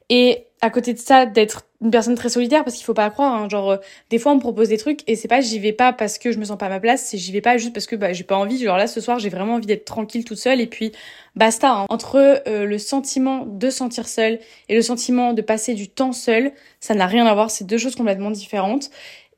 [0.10, 3.34] et à côté de ça, d'être une personne très solitaire, parce qu'il faut pas croire,
[3.34, 3.78] hein, genre, euh,
[4.10, 6.32] des fois on me propose des trucs et c'est pas j'y vais pas parce que
[6.32, 8.14] je me sens pas à ma place, c'est j'y vais pas juste parce que bah,
[8.14, 8.58] j'ai pas envie.
[8.58, 10.94] Genre là, ce soir, j'ai vraiment envie d'être tranquille toute seule et puis
[11.36, 11.72] basta.
[11.72, 11.86] Hein.
[11.90, 16.54] Entre euh, le sentiment de sentir seule et le sentiment de passer du temps seul,
[16.80, 18.90] ça n'a rien à voir, c'est deux choses complètement différentes.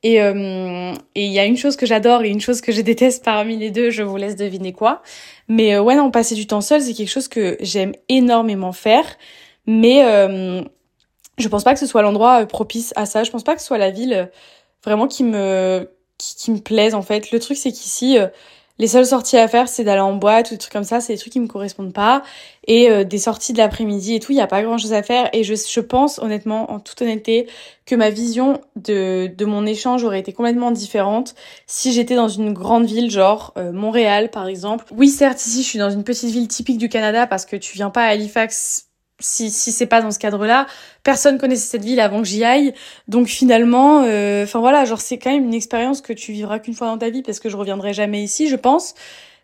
[0.04, 3.24] Euh, et il y a une chose que j'adore et une chose que je déteste
[3.24, 5.02] parmi les deux, je vous laisse deviner quoi.
[5.48, 9.04] Mais ouais, non, passer du temps seul, c'est quelque chose que j'aime énormément faire.
[9.66, 10.04] Mais
[11.38, 13.24] je pense pas que ce soit l'endroit euh, propice à ça.
[13.24, 14.26] Je pense pas que ce soit la ville euh,
[14.84, 17.30] vraiment qui me qui, me plaise en fait.
[17.30, 18.28] Le truc c'est qu'ici euh,
[18.78, 21.14] les seules sorties à faire c'est d'aller en boîte ou des trucs comme ça, c'est
[21.14, 22.22] des trucs qui me correspondent pas
[22.66, 25.44] et des sorties de l'après-midi et tout, il y a pas grand-chose à faire et
[25.44, 27.48] je je pense honnêtement en toute honnêteté
[27.86, 31.34] que ma vision de de mon échange aurait été complètement différente
[31.66, 34.84] si j'étais dans une grande ville genre Montréal par exemple.
[34.94, 37.74] Oui, certes ici je suis dans une petite ville typique du Canada parce que tu
[37.74, 38.85] viens pas à Halifax
[39.18, 40.66] si, si c'est pas dans ce cadre-là,
[41.02, 42.74] personne connaissait cette ville avant que j'y aille.
[43.08, 46.74] Donc finalement, euh, enfin voilà, genre c'est quand même une expérience que tu vivras qu'une
[46.74, 48.94] fois dans ta vie parce que je reviendrai jamais ici, je pense.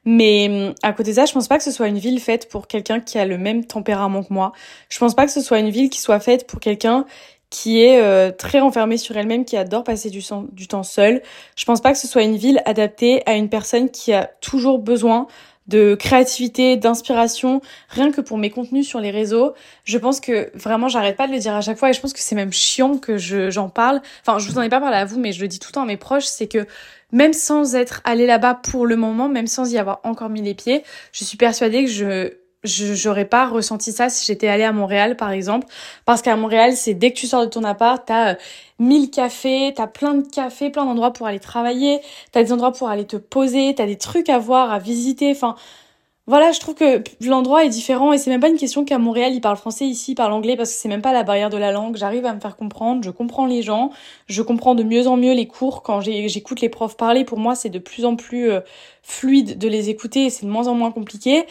[0.05, 2.67] Mais à côté de ça, je pense pas que ce soit une ville faite pour
[2.67, 4.53] quelqu'un qui a le même tempérament que moi.
[4.89, 7.07] Je pense pas que ce soit une ville qui soit faite pour quelqu'un
[7.51, 11.23] qui est euh, très renfermé sur elle-même, qui adore passer du, du temps seul.
[11.55, 14.79] Je pense pas que ce soit une ville adaptée à une personne qui a toujours
[14.79, 15.27] besoin
[15.69, 19.55] de créativité, d'inspiration, rien que pour mes contenus sur les réseaux.
[19.85, 22.13] Je pense que vraiment, j'arrête pas de le dire à chaque fois et je pense
[22.13, 24.01] que c'est même chiant que je, j'en parle.
[24.27, 25.75] Enfin, je vous en ai pas parlé à vous, mais je le dis tout le
[25.75, 26.67] temps à mes proches, c'est que
[27.13, 30.55] même sans être allé là-bas pour le moment, même sans y avoir encore mis les
[30.55, 34.73] pieds, je suis persuadée que je je j'aurais pas ressenti ça si j'étais allée à
[34.73, 35.67] Montréal par exemple
[36.05, 38.35] parce qu'à Montréal c'est dès que tu sors de ton appart t'as euh,
[38.79, 42.89] mille cafés t'as plein de cafés plein d'endroits pour aller travailler t'as des endroits pour
[42.89, 45.57] aller te poser t'as des trucs à voir à visiter enfin
[46.29, 49.35] voilà, je trouve que l'endroit est différent et c'est même pas une question qu'à Montréal,
[49.35, 51.57] ils parlent français, ici, ils parlent anglais parce que c'est même pas la barrière de
[51.57, 51.97] la langue.
[51.97, 53.91] J'arrive à me faire comprendre, je comprends les gens,
[54.29, 57.25] je comprends de mieux en mieux les cours quand j'écoute les profs parler.
[57.25, 58.61] Pour moi, c'est de plus en plus euh,
[59.03, 61.45] fluide de les écouter et c'est de moins en moins compliqué.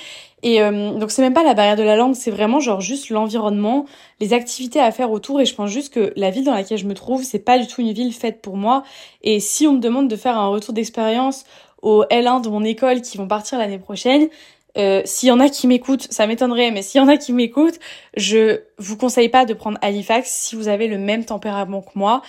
[0.44, 3.10] Et euh, donc c'est même pas la barrière de la langue, c'est vraiment genre juste
[3.10, 3.86] l'environnement,
[4.20, 6.88] les activités à faire autour et je pense juste que la ville dans laquelle je
[6.88, 8.84] me trouve, c'est pas du tout une ville faite pour moi
[9.22, 11.44] et si on me demande de faire un retour d'expérience
[11.82, 14.30] au L1 de mon école qui vont partir l'année prochaine,
[14.78, 17.34] euh, s'il y en a qui m'écoutent, ça m'étonnerait, mais s'il y en a qui
[17.34, 17.80] m'écoutent,
[18.16, 22.22] je vous conseille pas de prendre Halifax si vous avez le même tempérament que moi.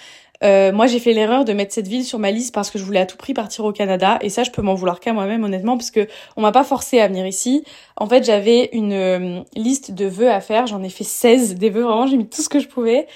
[0.43, 2.85] Euh, moi, j'ai fait l'erreur de mettre cette ville sur ma liste parce que je
[2.85, 5.45] voulais à tout prix partir au Canada, et ça, je peux m'en vouloir qu'à moi-même,
[5.45, 7.65] honnêtement, parce que on m'a pas forcé à venir ici.
[7.97, 11.71] En fait, j'avais une euh, liste de vœux à faire, j'en ai fait 16 des
[11.71, 13.07] vœux, vraiment, j'ai mis tout ce que je pouvais.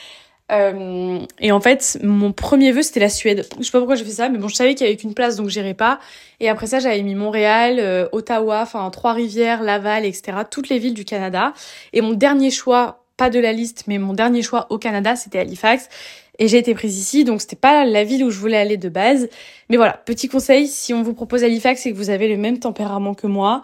[0.52, 3.46] Euh, et en fait, mon premier vœu, c'était la Suède.
[3.58, 5.14] Je sais pas pourquoi j'ai fait ça, mais bon, je savais qu'il y avait qu'une
[5.14, 5.98] place, donc j'irais pas.
[6.40, 10.38] Et après ça, j'avais mis Montréal, euh, Ottawa, enfin Trois-Rivières, Laval, etc.
[10.48, 11.52] Toutes les villes du Canada.
[11.92, 15.38] Et mon dernier choix, pas de la liste, mais mon dernier choix au Canada, c'était
[15.40, 15.88] Halifax.
[16.38, 18.88] Et j'ai été prise ici, donc c'était pas la ville où je voulais aller de
[18.88, 19.28] base.
[19.70, 22.58] Mais voilà, petit conseil, si on vous propose Halifax et que vous avez le même
[22.58, 23.62] tempérament que moi,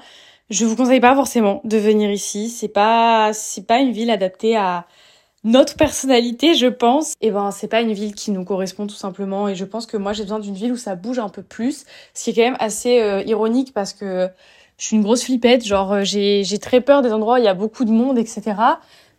[0.51, 2.49] je vous conseille pas forcément de venir ici.
[2.49, 4.87] C'est pas, c'est pas une ville adaptée à
[5.45, 7.15] notre personnalité, je pense.
[7.21, 9.49] Et ben, c'est pas une ville qui nous correspond tout simplement.
[9.49, 11.85] Et je pense que moi, j'ai besoin d'une ville où ça bouge un peu plus.
[12.15, 14.29] Ce qui est quand même assez euh, ironique parce que
[14.79, 15.65] je suis une grosse flippette.
[15.67, 18.19] Genre, euh, j'ai, j'ai très peur des endroits où il y a beaucoup de monde,
[18.19, 18.55] etc.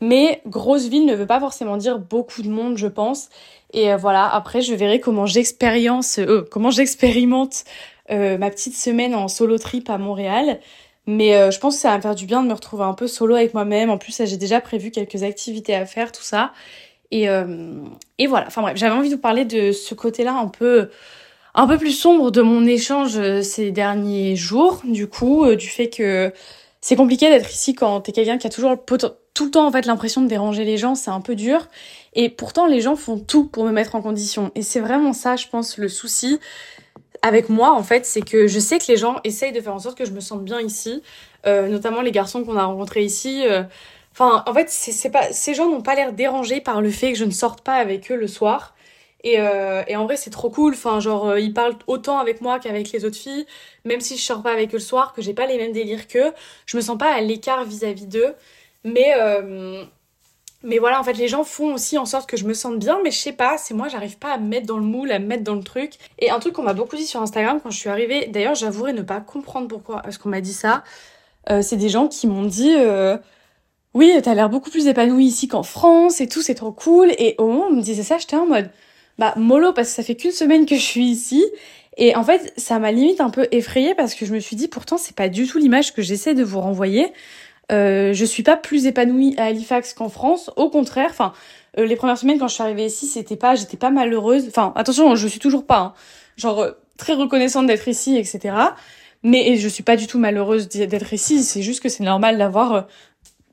[0.03, 3.29] Mais grosse ville ne veut pas forcément dire beaucoup de monde, je pense.
[3.71, 7.63] Et euh, voilà, après, je verrai comment euh, j'expérimente
[8.11, 10.59] euh, ma petite semaine en solo trip à Montréal.
[11.07, 13.07] Mais je pense que ça va me faire du bien de me retrouver un peu
[13.07, 13.89] solo avec moi-même.
[13.89, 16.51] En plus, j'ai déjà prévu quelques activités à faire, tout ça.
[17.11, 17.27] Et,
[18.27, 18.45] voilà.
[18.47, 20.89] Enfin bref, j'avais envie de vous parler de ce côté-là un peu
[21.55, 24.81] un peu plus sombre de mon échange ces derniers jours.
[24.85, 26.31] Du coup, du fait que
[26.81, 28.77] c'est compliqué d'être ici quand t'es quelqu'un qui a toujours
[29.33, 31.67] tout le temps en fait l'impression de déranger les gens, c'est un peu dur.
[32.13, 34.51] Et pourtant les gens font tout pour me mettre en condition.
[34.55, 36.39] Et c'est vraiment ça, je pense, le souci
[37.21, 39.79] avec moi en fait, c'est que je sais que les gens essayent de faire en
[39.79, 41.01] sorte que je me sente bien ici,
[41.47, 43.43] euh, notamment les garçons qu'on a rencontrés ici.
[43.47, 43.63] Euh.
[44.11, 47.17] Enfin, en fait, c'est pas ces gens n'ont pas l'air dérangés par le fait que
[47.17, 48.75] je ne sorte pas avec eux le soir.
[49.23, 50.73] Et, euh, et en vrai, c'est trop cool.
[50.73, 53.45] Enfin, genre, ils parlent autant avec moi qu'avec les autres filles,
[53.85, 56.07] même si je sors pas avec eux le soir, que j'ai pas les mêmes délires
[56.07, 56.33] qu'eux.
[56.65, 58.35] Je me sens pas à l'écart vis-à-vis d'eux.
[58.83, 59.83] Mais, euh,
[60.63, 62.99] mais voilà, en fait, les gens font aussi en sorte que je me sente bien,
[63.03, 65.19] mais je sais pas, c'est moi, j'arrive pas à me mettre dans le moule, à
[65.19, 65.93] me mettre dans le truc.
[66.19, 68.93] Et un truc qu'on m'a beaucoup dit sur Instagram quand je suis arrivée, d'ailleurs, j'avouerai
[68.93, 70.83] ne pas comprendre pourquoi est-ce qu'on m'a dit ça.
[71.49, 72.73] Euh, c'est des gens qui m'ont dit.
[72.75, 73.17] Euh,
[73.93, 77.11] oui, t'as l'air beaucoup plus épanouie ici qu'en France et tout, c'est trop cool.
[77.19, 78.69] Et au moment où on me disait ça, j'étais en mode,
[79.17, 81.43] bah mollo parce que ça fait qu'une semaine que je suis ici
[81.97, 84.67] et en fait ça m'a limite un peu effrayée parce que je me suis dit
[84.67, 87.11] pourtant c'est pas du tout l'image que j'essaie de vous renvoyer
[87.71, 90.51] euh, je suis pas plus épanouie à Halifax qu'en France.
[90.57, 91.33] Au contraire enfin
[91.77, 94.47] euh, les premières semaines quand je suis arrivée ici c'était pas j'étais pas malheureuse.
[94.47, 95.93] Enfin attention je suis toujours pas hein.
[96.37, 98.55] genre euh, très reconnaissante d'être ici etc
[99.23, 101.43] mais je suis pas du tout malheureuse d'être ici.
[101.43, 102.81] C'est juste que c'est normal d'avoir euh,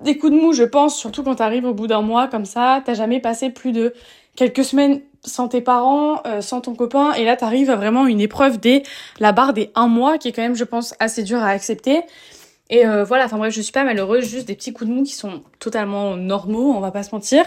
[0.03, 2.83] des coups de mou je pense surtout quand t'arrives au bout d'un mois comme ça.
[2.85, 3.95] T'as jamais passé plus de
[4.37, 8.21] quelques semaines sans tes parents, euh, sans ton copain, et là t'arrives à vraiment une
[8.21, 8.83] épreuve des
[9.19, 12.03] la barre des un mois qui est quand même, je pense, assez dur à accepter.
[12.71, 15.03] Et euh, voilà, enfin bref, je suis pas malheureuse, juste des petits coups de mou
[15.03, 17.45] qui sont totalement normaux, on va pas se mentir.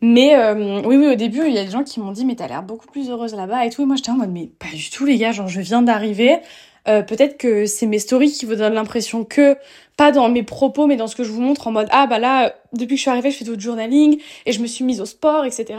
[0.00, 2.34] Mais euh, oui, oui, au début, il y a des gens qui m'ont dit mais
[2.34, 3.82] t'as l'air beaucoup plus heureuse là-bas et tout.
[3.82, 6.38] Et moi j'étais en mode mais pas du tout les gars, genre je viens d'arriver.
[6.88, 9.56] Euh, peut-être que c'est mes stories qui vous donnent l'impression que,
[9.96, 12.18] pas dans mes propos, mais dans ce que je vous montre en mode, ah bah
[12.18, 14.84] là, depuis que je suis arrivée, je fais tout de journaling et je me suis
[14.84, 15.78] mise au sport, etc.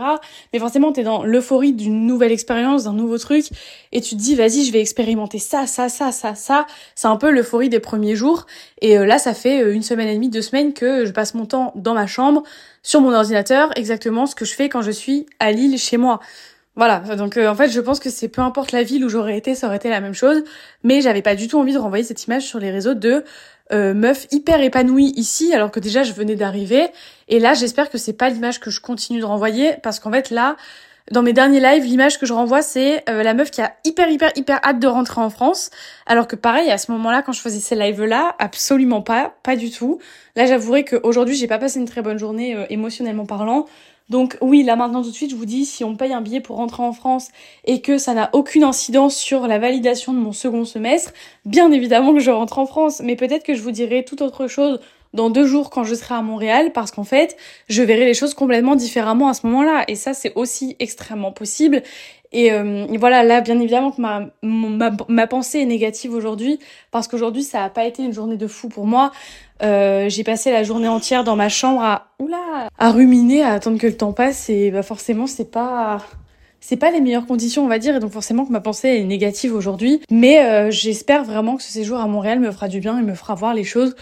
[0.54, 3.46] Mais forcément, t'es dans l'euphorie d'une nouvelle expérience, d'un nouveau truc,
[3.92, 6.66] et tu te dis, vas-y, je vais expérimenter ça, ça, ça, ça, ça.
[6.96, 8.48] C'est un peu l'euphorie des premiers jours.
[8.82, 11.36] Et euh, là, ça fait euh, une semaine et demie, deux semaines que je passe
[11.36, 12.42] mon temps dans ma chambre,
[12.82, 16.20] sur mon ordinateur, exactement ce que je fais quand je suis à Lille chez moi.
[16.78, 19.36] Voilà, donc euh, en fait je pense que c'est peu importe la ville où j'aurais
[19.36, 20.44] été, ça aurait été la même chose,
[20.84, 23.24] mais j'avais pas du tout envie de renvoyer cette image sur les réseaux de
[23.72, 26.88] euh, meuf hyper épanouie ici alors que déjà je venais d'arriver.
[27.28, 30.30] Et là j'espère que c'est pas l'image que je continue de renvoyer parce qu'en fait
[30.30, 30.56] là
[31.12, 34.10] dans mes derniers lives l'image que je renvoie c'est euh, la meuf qui a hyper
[34.10, 35.70] hyper hyper hâte de rentrer en France.
[36.06, 39.56] Alors que pareil à ce moment-là quand je faisais ces lives là absolument pas pas
[39.56, 40.00] du tout.
[40.36, 43.66] Là j'avouerai qu'aujourd'hui j'ai pas passé une très bonne journée euh, émotionnellement parlant
[44.10, 46.40] donc oui, là maintenant tout de suite, je vous dis, si on paye un billet
[46.40, 47.28] pour rentrer en France
[47.66, 51.12] et que ça n'a aucune incidence sur la validation de mon second semestre,
[51.46, 53.02] bien évidemment que je rentre en France.
[53.04, 54.80] Mais peut-être que je vous dirai tout autre chose
[55.14, 57.38] dans deux jours quand je serai à Montréal parce qu'en fait,
[57.70, 59.84] je verrai les choses complètement différemment à ce moment-là.
[59.88, 61.84] Et ça, c'est aussi extrêmement possible.
[62.32, 66.60] Et, euh, voilà, là, bien évidemment que ma, ma, ma pensée est négative aujourd'hui
[66.92, 69.12] parce qu'aujourd'hui, ça n'a pas été une journée de fou pour moi.
[69.64, 73.80] Euh, j'ai passé la journée entière dans ma chambre à oula, à ruminer, à attendre
[73.80, 75.98] que le temps passe et bah forcément c'est pas
[76.60, 79.04] c'est pas les meilleures conditions on va dire et donc forcément que ma pensée est
[79.04, 83.00] négative aujourd'hui mais euh, j'espère vraiment que ce séjour à Montréal me fera du bien
[83.00, 83.96] et me fera voir les choses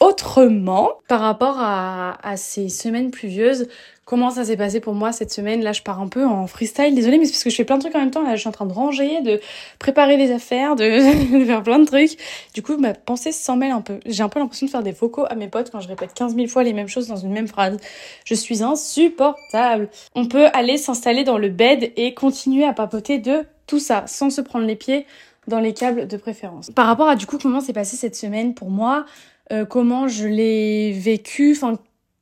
[0.00, 3.68] autrement par rapport à, à ces semaines pluvieuses
[4.04, 5.62] comment ça s'est passé pour moi cette semaine.
[5.62, 6.94] Là, je pars un peu en freestyle.
[6.94, 8.22] Désolée, mais c'est parce que je fais plein de trucs en même temps.
[8.22, 9.40] Là, je suis en train de ranger, de
[9.78, 10.84] préparer les affaires, de,
[11.46, 12.18] faire plein de trucs.
[12.54, 14.00] Du coup, ma pensée s'en mêle un peu.
[14.06, 16.34] J'ai un peu l'impression de faire des vocaux à mes potes quand je répète 15
[16.34, 17.76] 000 fois les mêmes choses dans une même phrase.
[18.24, 19.88] Je suis insupportable.
[20.14, 24.30] On peut aller s'installer dans le bed et continuer à papoter de tout ça sans
[24.30, 25.06] se prendre les pieds
[25.48, 26.70] dans les câbles de préférence.
[26.70, 29.06] Par rapport à du coup comment s'est passé cette semaine pour moi,
[29.52, 31.54] euh, comment je l'ai vécu,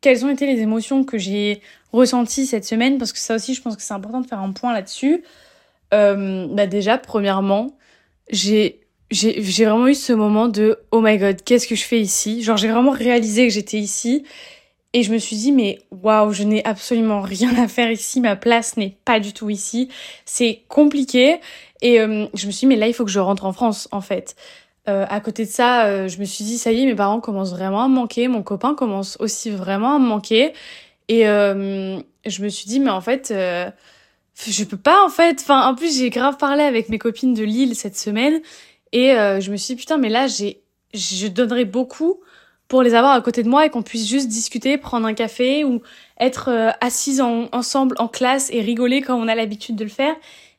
[0.01, 1.61] quelles ont été les émotions que j'ai
[1.93, 4.53] ressenti cette semaine, parce que ça aussi, je pense que c'est important de faire un
[4.53, 5.25] point là-dessus.
[5.93, 7.77] Euh, bah déjà, premièrement,
[8.31, 12.43] j'ai j'ai vraiment eu ce moment de oh my god, qu'est-ce que je fais ici?
[12.43, 14.25] Genre, j'ai vraiment réalisé que j'étais ici.
[14.93, 18.37] Et je me suis dit, mais waouh, je n'ai absolument rien à faire ici, ma
[18.37, 19.89] place n'est pas du tout ici.
[20.25, 21.41] C'est compliqué.
[21.81, 23.89] Et euh, je me suis dit, mais là, il faut que je rentre en France,
[23.93, 24.37] en fait.
[24.89, 27.21] Euh, à côté de ça, euh, je me suis dit, ça y est, mes parents
[27.21, 30.53] commencent vraiment à me manquer, mon copain commence aussi vraiment à me manquer.
[31.09, 35.41] Et euh, je me suis dit, mais en fait, je peux pas, en fait.
[35.41, 38.41] Enfin, en plus, j'ai grave parlé avec mes copines de Lille cette semaine.
[38.93, 40.63] Et je me suis dit, putain, mais là, j'ai,
[40.95, 42.21] je donnerais beaucoup
[42.69, 45.65] pour les avoir à côté de moi et qu'on puisse juste discuter, prendre un café
[45.65, 45.83] ou
[46.21, 50.15] être assises ensemble en classe et rigoler comme on a l'habitude de le faire.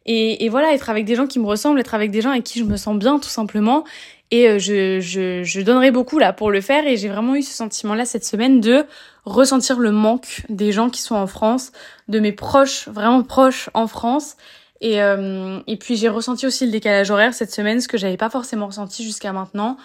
[0.06, 2.44] Et, et, voilà, être avec des gens qui me ressemblent, être avec des gens avec
[2.44, 3.84] qui je me sens bien, tout simplement.
[4.32, 6.88] Et euh, je, je, je donnerai beaucoup là pour le faire.
[6.88, 8.86] Et j'ai vraiment eu ce sentiment-là cette semaine de
[9.26, 11.72] ressentir le manque des gens qui sont en France,
[12.08, 14.38] de mes proches, vraiment proches en France.
[14.80, 18.18] Et, euh, et puis j'ai ressenti aussi le décalage horaire cette semaine, ce que j'avais
[18.18, 19.78] pas forcément ressenti jusqu'à maintenant.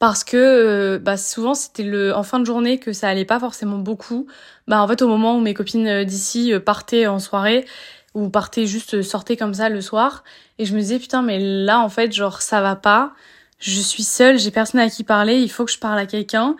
[0.00, 3.38] Parce que euh, bah, souvent c'était le en fin de journée que ça allait pas
[3.38, 4.26] forcément beaucoup.
[4.66, 7.66] Bah en fait au moment où mes copines d'ici partaient en soirée,
[8.14, 10.24] ou juste sortez comme ça le soir.
[10.58, 13.12] Et je me disais putain mais là en fait genre ça va pas.
[13.58, 16.56] Je suis seule j'ai personne à qui parler il faut que je parle à quelqu'un.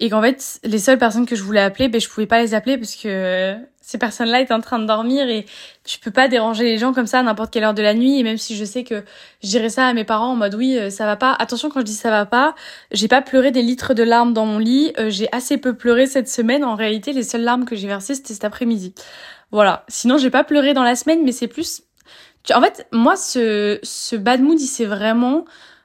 [0.00, 2.54] Et qu'en fait les seules personnes que je voulais appeler ben je pouvais pas les
[2.54, 5.44] appeler parce que ces personnes-là étaient en train de dormir et
[5.86, 8.18] je peux pas déranger les gens comme ça à n'importe quelle heure de la nuit.
[8.18, 9.04] Et même si je sais que
[9.42, 11.34] je ça à mes parents en mode oui euh, ça va pas.
[11.38, 12.54] Attention quand je dis ça va pas.
[12.92, 14.94] J'ai pas pleuré des litres de larmes dans mon lit.
[14.98, 16.64] Euh, j'ai assez peu pleuré cette semaine.
[16.64, 18.94] En réalité les seules larmes que j'ai versées c'était cet après-midi
[19.54, 19.84] voilà.
[19.86, 21.82] Sinon, j'ai pas pleuré dans la semaine, mais c'est plus.
[22.52, 25.44] En fait, moi, ce, ce bad mood, il s'est vraiment.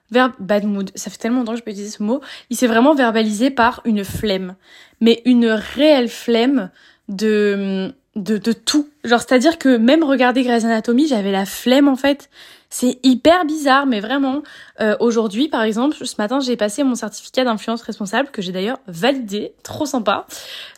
[0.10, 0.32] Ver...
[0.40, 2.20] Bad mood, ça fait tellement longtemps que je peux utiliser ce mot.
[2.50, 4.56] Il s'est vraiment verbalisé par une flemme.
[5.02, 6.72] Mais une réelle flemme
[7.10, 8.90] de, de, de tout.
[9.04, 12.32] Genre, c'est-à-dire que même regarder Grey's Anatomy, j'avais la flemme, en fait.
[12.72, 14.44] C'est hyper bizarre, mais vraiment.
[14.80, 18.78] Euh, Aujourd'hui, par exemple, ce matin, j'ai passé mon certificat d'influence responsable, que j'ai d'ailleurs
[18.88, 20.28] validé, trop sympa.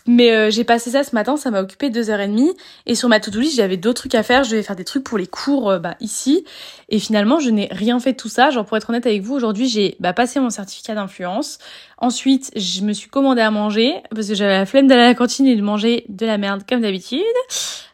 [0.07, 2.53] Mais euh, j'ai passé ça ce matin, ça m'a occupé deux heures et demie.
[2.85, 4.45] Et sur ma to-do list, j'avais d'autres trucs à faire.
[4.45, 6.45] Je devais faire des trucs pour les cours euh, bah, ici.
[6.87, 8.51] Et finalement, je n'ai rien fait de tout ça.
[8.51, 11.59] Genre, pour être honnête avec vous, aujourd'hui, j'ai bah, passé mon certificat d'influence.
[11.97, 15.15] Ensuite, je me suis commandé à manger, parce que j'avais la flemme d'aller à la
[15.15, 17.21] cantine et de manger de la merde comme d'habitude.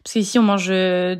[0.04, 1.16] Parce qu'ici, on mange euh,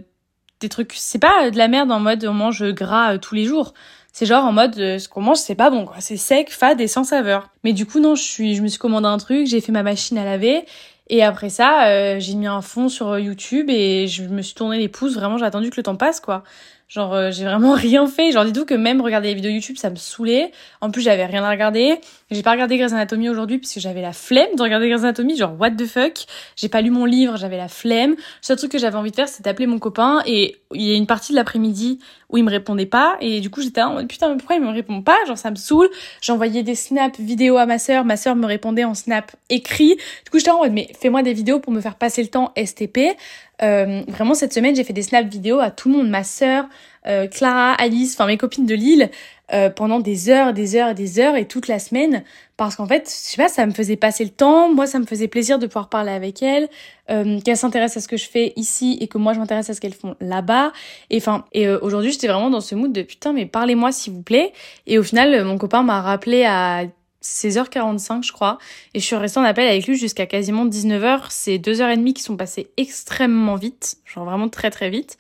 [0.61, 3.45] des trucs, c'est pas de la merde en mode on mange gras euh, tous les
[3.45, 3.75] jours.
[4.13, 6.81] C'est genre en mode euh, ce qu'on mange c'est pas bon quoi, c'est sec, fade
[6.81, 7.51] et sans saveur.
[7.65, 9.83] Mais du coup non, je suis je me suis commandé un truc, j'ai fait ma
[9.83, 10.65] machine à laver
[11.09, 14.79] et après ça, euh, j'ai mis un fond sur YouTube et je me suis tourné
[14.79, 16.45] les pouces, vraiment j'ai attendu que le temps passe quoi.
[16.89, 18.33] Genre, euh, j'ai vraiment rien fait.
[18.33, 20.53] Genre, dis tout que même regarder les vidéos YouTube, ça me saoulait.
[20.81, 22.01] En plus, j'avais rien à regarder.
[22.31, 25.37] J'ai pas regardé Grey's Anatomy aujourd'hui puisque j'avais la flemme de regarder Grey's Anatomy.
[25.37, 26.27] Genre, what the fuck?
[26.57, 28.11] J'ai pas lu mon livre, j'avais la flemme.
[28.11, 30.21] Le seul truc que j'avais envie de faire, c'est d'appeler mon copain.
[30.27, 33.17] Et il y a une partie de l'après-midi où il me répondait pas.
[33.23, 35.17] Et du coup, j'étais en mode, putain, mais pourquoi il me répond pas?
[35.27, 35.89] Genre, ça me saoule.
[36.21, 38.05] J'envoyais des snaps vidéo à ma sœur.
[38.05, 39.97] Ma sœur me répondait en snap écrit.
[39.97, 42.53] Du coup, j'étais en mode, mais fais-moi des vidéos pour me faire passer le temps
[42.63, 43.17] STP.
[43.63, 46.11] Euh, vraiment, cette semaine, j'ai fait des snaps vidéo à tout le monde.
[46.11, 46.67] Ma sœur,
[47.07, 49.11] euh, Clara, Alice, enfin mes copines de Lille,
[49.53, 52.23] euh, pendant des heures, des heures des heures et toute la semaine.
[52.57, 54.73] Parce qu'en fait, je sais pas, ça me faisait passer le temps.
[54.73, 56.69] Moi, ça me faisait plaisir de pouvoir parler avec elles,
[57.11, 59.75] euh, qu'elles s'intéressent à ce que je fais ici et que moi, je m'intéresse à
[59.75, 60.73] ce qu'elles font là-bas.
[61.11, 64.13] Et enfin, et euh, aujourd'hui, j'étais vraiment dans ce mood de putain, mais parlez-moi s'il
[64.13, 64.53] vous plaît.
[64.87, 66.85] Et au final, mon copain m'a rappelé à
[67.23, 68.59] 16h45 je crois
[68.95, 71.97] et je suis restée en appel avec lui jusqu'à quasiment 19h c'est deux heures et
[71.97, 75.19] demie qui sont passées extrêmement vite genre vraiment très très vite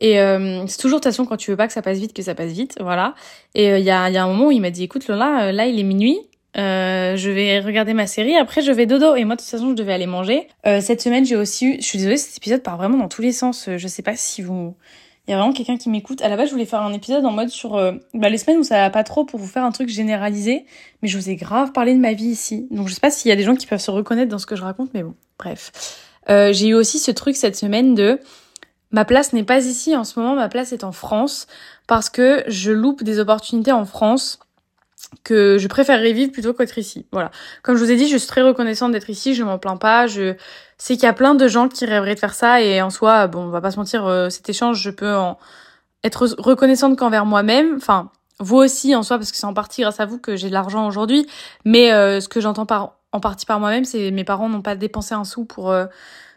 [0.00, 2.12] et euh, c'est toujours de toute façon quand tu veux pas que ça passe vite
[2.12, 3.14] que ça passe vite, voilà.
[3.54, 5.44] Et euh, il y, a, y a un moment où il m'a dit écoute Lola,
[5.44, 6.18] euh, là il est minuit,
[6.56, 9.14] euh, je vais regarder ma série, après je vais dodo.
[9.14, 10.48] Et moi de toute façon je devais aller manger.
[10.66, 13.22] Euh, cette semaine j'ai aussi eu, je suis désolée cet épisode part vraiment dans tous
[13.22, 13.68] les sens.
[13.76, 14.74] Je sais pas si vous,
[15.26, 16.22] il y a vraiment quelqu'un qui m'écoute.
[16.22, 17.74] À la base je voulais faire un épisode en mode sur
[18.14, 20.64] bah, les semaines où ça va pas trop pour vous faire un truc généralisé,
[21.02, 22.66] mais je vous ai grave parlé de ma vie ici.
[22.72, 24.46] Donc je sais pas s'il y a des gens qui peuvent se reconnaître dans ce
[24.46, 25.70] que je raconte, mais bon, bref.
[26.28, 28.18] j'ai eu aussi ce truc cette semaine de
[28.94, 29.96] ma place n'est pas ici.
[29.96, 31.46] En ce moment, ma place est en France
[31.86, 34.38] parce que je loupe des opportunités en France
[35.24, 37.06] que je préférerais vivre plutôt qu'être ici.
[37.12, 37.30] Voilà.
[37.62, 40.06] Comme je vous ai dit, je suis très reconnaissante d'être ici, je m'en plains pas,
[40.06, 40.34] je
[40.78, 43.26] sais qu'il y a plein de gens qui rêveraient de faire ça et en soi,
[43.26, 45.38] bon, on va pas se mentir, euh, cet échange, je peux en
[46.04, 50.00] être reconnaissante qu'envers moi-même, enfin, vous aussi en soi parce que c'est en partie grâce
[50.00, 51.26] à vous que j'ai de l'argent aujourd'hui,
[51.64, 54.74] mais euh, ce que j'entends par en partie par moi-même, c'est mes parents n'ont pas
[54.74, 55.86] dépensé un sou pour euh,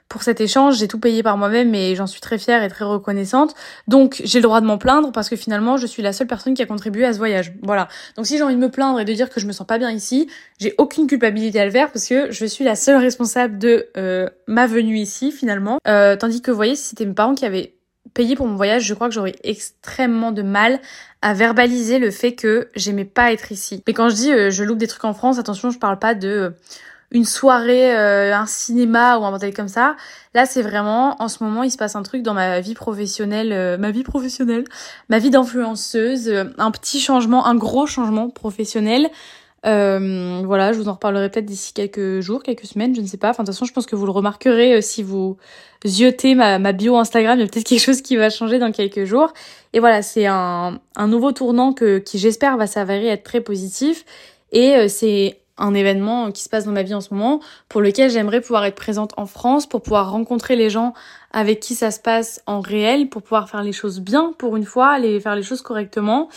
[0.09, 0.77] pour cet échange.
[0.77, 3.55] J'ai tout payé par moi-même et j'en suis très fière et très reconnaissante.
[3.87, 6.53] Donc j'ai le droit de m'en plaindre parce que finalement je suis la seule personne
[6.53, 7.53] qui a contribué à ce voyage.
[7.61, 7.87] Voilà.
[8.15, 9.77] Donc si j'ai envie de me plaindre et de dire que je me sens pas
[9.77, 13.57] bien ici, j'ai aucune culpabilité à le faire parce que je suis la seule responsable
[13.57, 15.79] de euh, ma venue ici finalement.
[15.87, 17.73] Euh, tandis que vous voyez, si c'était mes parents qui avaient
[18.13, 20.79] payé pour mon voyage, je crois que j'aurais extrêmement de mal
[21.21, 23.83] à verbaliser le fait que j'aimais pas être ici.
[23.85, 26.15] Mais quand je dis euh, je loupe des trucs en France, attention, je parle pas
[26.15, 26.53] de
[27.11, 29.95] une soirée, euh, un cinéma ou un bordel comme ça.
[30.33, 33.53] Là, c'est vraiment, en ce moment, il se passe un truc dans ma vie professionnelle,
[33.53, 34.65] euh, ma vie professionnelle,
[35.09, 39.09] ma vie d'influenceuse, euh, un petit changement, un gros changement professionnel.
[39.63, 43.29] voilà, je vous en reparlerai peut-être d'ici quelques jours, quelques semaines, je ne sais pas.
[43.29, 45.37] Enfin, de toute façon, je pense que vous le remarquerez si vous
[45.85, 47.37] ziotez ma, ma bio Instagram.
[47.37, 49.33] Il y a peut-être quelque chose qui va changer dans quelques jours.
[49.73, 54.05] Et voilà, c'est un, un nouveau tournant que, qui, j'espère, va s'avérer être très positif.
[54.53, 57.39] Et c'est un événement qui se passe dans ma vie en ce moment,
[57.69, 60.93] pour lequel j'aimerais pouvoir être présente en France, pour pouvoir rencontrer les gens
[61.31, 64.65] avec qui ça se passe en réel, pour pouvoir faire les choses bien pour une
[64.65, 66.29] fois, aller faire les choses correctement.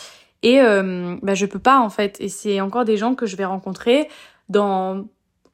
[0.43, 2.16] Et euh, bah, je peux pas en fait.
[2.21, 4.09] Et c'est encore des gens que je vais rencontrer
[4.49, 5.05] dans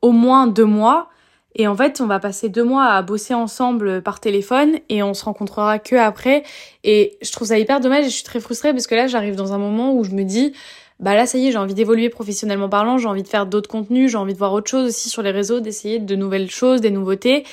[0.03, 1.09] au moins deux mois.
[1.59, 5.15] Et en fait, on va passer deux mois à bosser ensemble par téléphone et on
[5.15, 6.43] se rencontrera que après.
[6.85, 9.37] Et je trouve ça hyper dommage et je suis très frustrée parce que là, j'arrive
[9.37, 10.53] dans un moment où je me dis,
[11.01, 13.69] bah là ça y est, j'ai envie d'évoluer professionnellement parlant, j'ai envie de faire d'autres
[13.69, 16.81] contenus, j'ai envie de voir autre chose aussi sur les réseaux, d'essayer de nouvelles choses,
[16.81, 17.45] des nouveautés.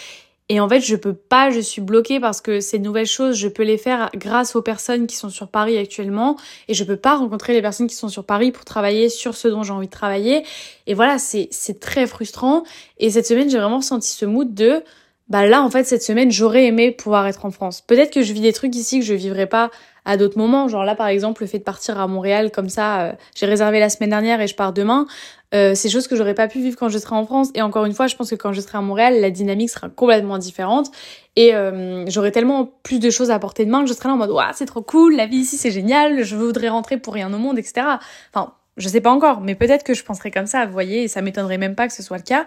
[0.50, 3.48] Et en fait, je peux pas, je suis bloquée parce que ces nouvelles choses, je
[3.48, 6.38] peux les faire grâce aux personnes qui sont sur Paris actuellement
[6.68, 9.48] et je peux pas rencontrer les personnes qui sont sur Paris pour travailler sur ce
[9.48, 10.44] dont j'ai envie de travailler.
[10.86, 12.64] Et voilà, c'est c'est très frustrant
[12.98, 14.84] et cette semaine, j'ai vraiment senti ce mood de
[15.30, 17.82] bah là en fait cette semaine, j'aurais aimé pouvoir être en France.
[17.82, 19.72] Peut-être que je vis des trucs ici que je vivrais pas
[20.06, 20.68] à d'autres moments.
[20.68, 23.80] Genre là, par exemple, le fait de partir à Montréal comme ça, euh, j'ai réservé
[23.80, 25.06] la semaine dernière et je pars demain.
[25.54, 27.50] Euh, c'est chose que j'aurais pas pu vivre quand je serai en France.
[27.56, 29.90] Et encore une fois, je pense que quand je serai à Montréal, la dynamique sera
[29.90, 30.92] complètement différente.
[31.36, 34.16] Et euh, j'aurai tellement plus de choses à porter de main que je serai là
[34.16, 37.14] en mode, waouh, c'est trop cool, la vie ici c'est génial, je voudrais rentrer pour
[37.14, 37.88] rien au monde, etc.
[38.32, 41.08] Enfin, je sais pas encore, mais peut-être que je penserai comme ça, vous voyez, et
[41.08, 42.46] ça m'étonnerait même pas que ce soit le cas.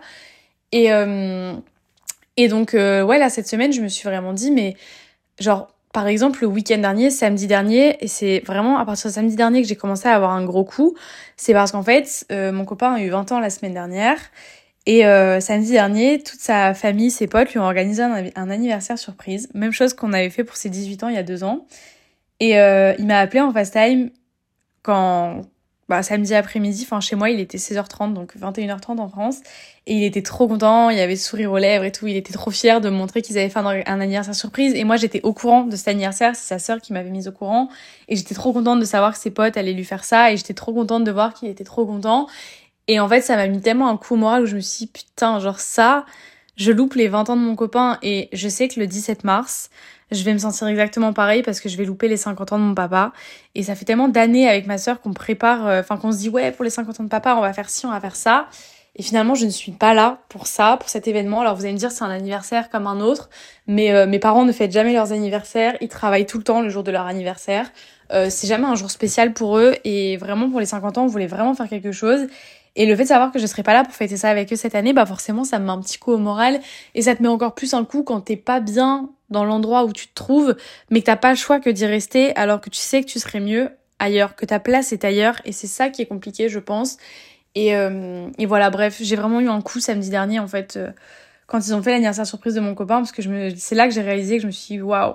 [0.71, 1.53] Et, euh,
[2.37, 4.77] et donc, ouais, là, cette semaine, je me suis vraiment dit, mais
[5.39, 9.35] genre, par exemple, le week-end dernier, samedi dernier, et c'est vraiment à partir de samedi
[9.35, 10.95] dernier que j'ai commencé à avoir un gros coup,
[11.39, 14.19] c'est parce qu'en fait, euh, mon copain a eu 20 ans la semaine dernière,
[14.85, 19.49] et euh, samedi dernier, toute sa famille, ses potes lui ont organisé un, anniversaire surprise,
[19.55, 21.67] même chose qu'on avait fait pour ses 18 ans il y a deux ans.
[22.41, 24.11] Et euh, il m'a appelé en FaceTime
[24.83, 25.41] quand,
[25.89, 29.39] bah, samedi après-midi, enfin chez moi il était 16h30 donc 21h30 en France.
[29.87, 32.51] Et il était trop content, il avait sourire aux lèvres et tout, il était trop
[32.51, 34.75] fier de montrer qu'ils avaient fait un, anniversaire surprise.
[34.75, 37.33] Et moi j'étais au courant de cet anniversaire, c'est sa sœur qui m'avait mise au
[37.33, 37.69] courant.
[38.09, 40.33] Et j'étais trop contente de savoir que ses potes allaient lui faire ça.
[40.33, 42.27] Et j'étais trop contente de voir qu'il était trop content.
[42.89, 44.93] Et en fait ça m'a mis tellement un coup moral où je me suis dit
[44.93, 46.05] putain genre ça
[46.57, 47.99] je loupe les 20 ans de mon copain.
[48.03, 49.71] Et je sais que le 17 mars
[50.11, 52.65] je vais me sentir exactement pareil parce que je vais louper les 50 ans de
[52.65, 53.13] mon papa.
[53.55, 56.29] Et ça fait tellement d'années avec ma sœur qu'on prépare, euh, enfin qu'on se dit
[56.29, 58.47] ouais pour les 50 ans de papa on va faire ci, on va faire ça.
[58.95, 61.41] Et finalement je ne suis pas là pour ça, pour cet événement.
[61.41, 63.29] Alors vous allez me dire c'est un anniversaire comme un autre,
[63.67, 66.69] mais euh, mes parents ne fêtent jamais leurs anniversaires, ils travaillent tout le temps le
[66.69, 67.71] jour de leur anniversaire.
[68.13, 71.09] Euh, c'est jamais un jour spécial pour eux et vraiment pour les 50 ans on
[71.09, 72.29] voulait vraiment faire quelque chose.
[72.77, 74.57] Et le fait de savoir que je serai pas là pour fêter ça avec eux
[74.57, 76.61] cette année, bah forcément ça me met un petit coup au moral
[76.95, 79.93] et ça te met encore plus un coup quand t'es pas bien dans l'endroit où
[79.93, 80.57] tu te trouves,
[80.91, 83.19] mais que t'as pas le choix que d'y rester alors que tu sais que tu
[83.19, 86.59] serais mieux ailleurs, que ta place est ailleurs et c'est ça qui est compliqué je
[86.59, 86.99] pense.
[87.55, 90.91] Et, euh, voilà, bref, j'ai vraiment eu un coup samedi dernier en fait euh,
[91.47, 93.23] quand ils ont fait l'anniversaire surprise de mon copain parce que
[93.57, 95.15] c'est là que j'ai réalisé que je me suis dit waouh.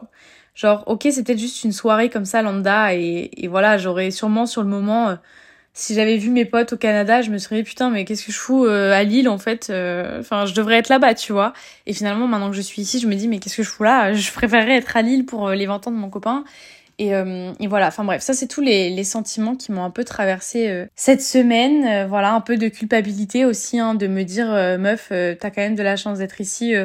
[0.56, 4.64] Genre OK, peut-être juste une soirée comme ça lambda et, et voilà, j'aurais sûrement sur
[4.64, 5.16] le moment euh,
[5.74, 8.32] si j'avais vu mes potes au Canada, je me serais dit putain mais qu'est-ce que
[8.32, 11.54] je fous euh, à Lille en fait euh, Enfin je devrais être là-bas tu vois.
[11.86, 13.84] Et finalement maintenant que je suis ici, je me dis mais qu'est-ce que je fous
[13.84, 14.14] là?
[14.22, 16.44] Je préférerais être à Lille pour euh, les 20 ans de mon copain.
[17.00, 17.14] Et,
[17.60, 20.86] et voilà, enfin bref, ça c'est tous les, les, sentiments qui m'ont un peu traversé
[20.96, 22.08] cette semaine.
[22.08, 25.82] voilà, un peu de culpabilité aussi, hein, de me dire meuf, t'as quand même de
[25.82, 26.76] la chance d'être ici.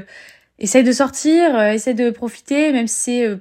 [0.59, 3.39] essaye de sortir, essaye de profiter, même si c'est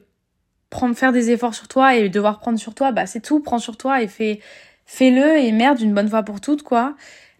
[0.69, 3.59] prendre faire des efforts sur toi et devoir prendre sur toi, bah c'est tout, prends
[3.59, 4.41] sur toi et fais
[4.85, 6.95] fais-le et merde une bonne fois pour toutes quoi.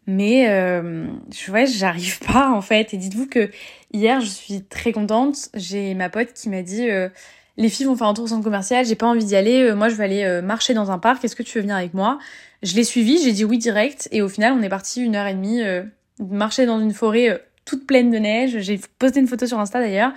[0.08, 1.08] Mais euh,
[1.50, 2.94] ouais, j'arrive pas en fait.
[2.94, 3.50] Et dites-vous que
[3.92, 5.50] hier, je suis très contente.
[5.56, 7.10] J'ai ma pote qui m'a dit euh,
[7.58, 9.64] les filles vont faire un tour au centre commercial, j'ai pas envie d'y aller.
[9.64, 11.24] Euh, moi, je vais aller euh, marcher dans un parc.
[11.26, 12.20] Est-ce que tu veux venir avec moi?
[12.62, 14.08] Je l'ai suivi, j'ai dit oui direct.
[14.12, 15.62] Et au final, on est parti une heure et demie
[16.20, 18.60] marcher dans une forêt toute pleine de neige.
[18.60, 20.14] J'ai posté une photo sur Insta d'ailleurs.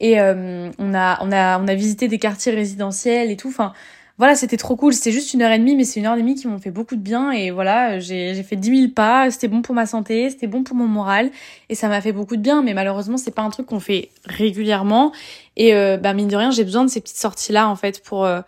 [0.00, 3.48] Et on a on a on a visité des quartiers résidentiels et tout.
[3.48, 3.72] Enfin
[4.18, 4.94] voilà, c'était trop cool.
[4.94, 6.70] C'était juste une heure et demie, mais c'est une heure et demie qui m'ont fait
[6.70, 7.32] beaucoup de bien.
[7.32, 9.30] Et voilà, j'ai fait 10 000 pas.
[9.30, 11.30] C'était bon pour ma santé, c'était bon pour mon moral.
[11.68, 12.62] Et ça m'a fait beaucoup de bien.
[12.62, 15.12] Mais malheureusement, c'est pas un truc qu'on fait régulièrement.
[15.56, 18.24] Et euh, bah, mine de rien, j'ai besoin de ces petites sorties-là, en fait, pour
[18.24, 18.40] euh,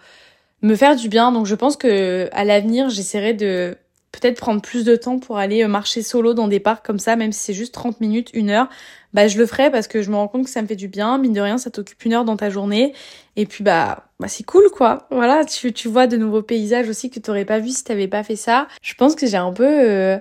[0.62, 1.32] me faire du bien.
[1.32, 3.76] Donc je pense que à l'avenir, j'essaierai de
[4.12, 7.16] peut-être prendre plus de temps pour aller euh, marcher solo dans des parcs comme ça,
[7.16, 8.68] même si c'est juste 30 minutes, une heure,
[9.12, 10.88] bah je le ferai parce que je me rends compte que ça me fait du
[10.88, 11.18] bien.
[11.18, 12.94] Mine de rien, ça t'occupe une heure dans ta journée.
[13.36, 15.06] Et puis bah, bah c'est cool quoi.
[15.10, 18.36] Voilà, tu, vois de nouveaux paysages aussi que t'aurais pas vu si t'avais pas fait
[18.36, 18.68] ça.
[18.82, 20.18] Je pense que j'ai un peu euh,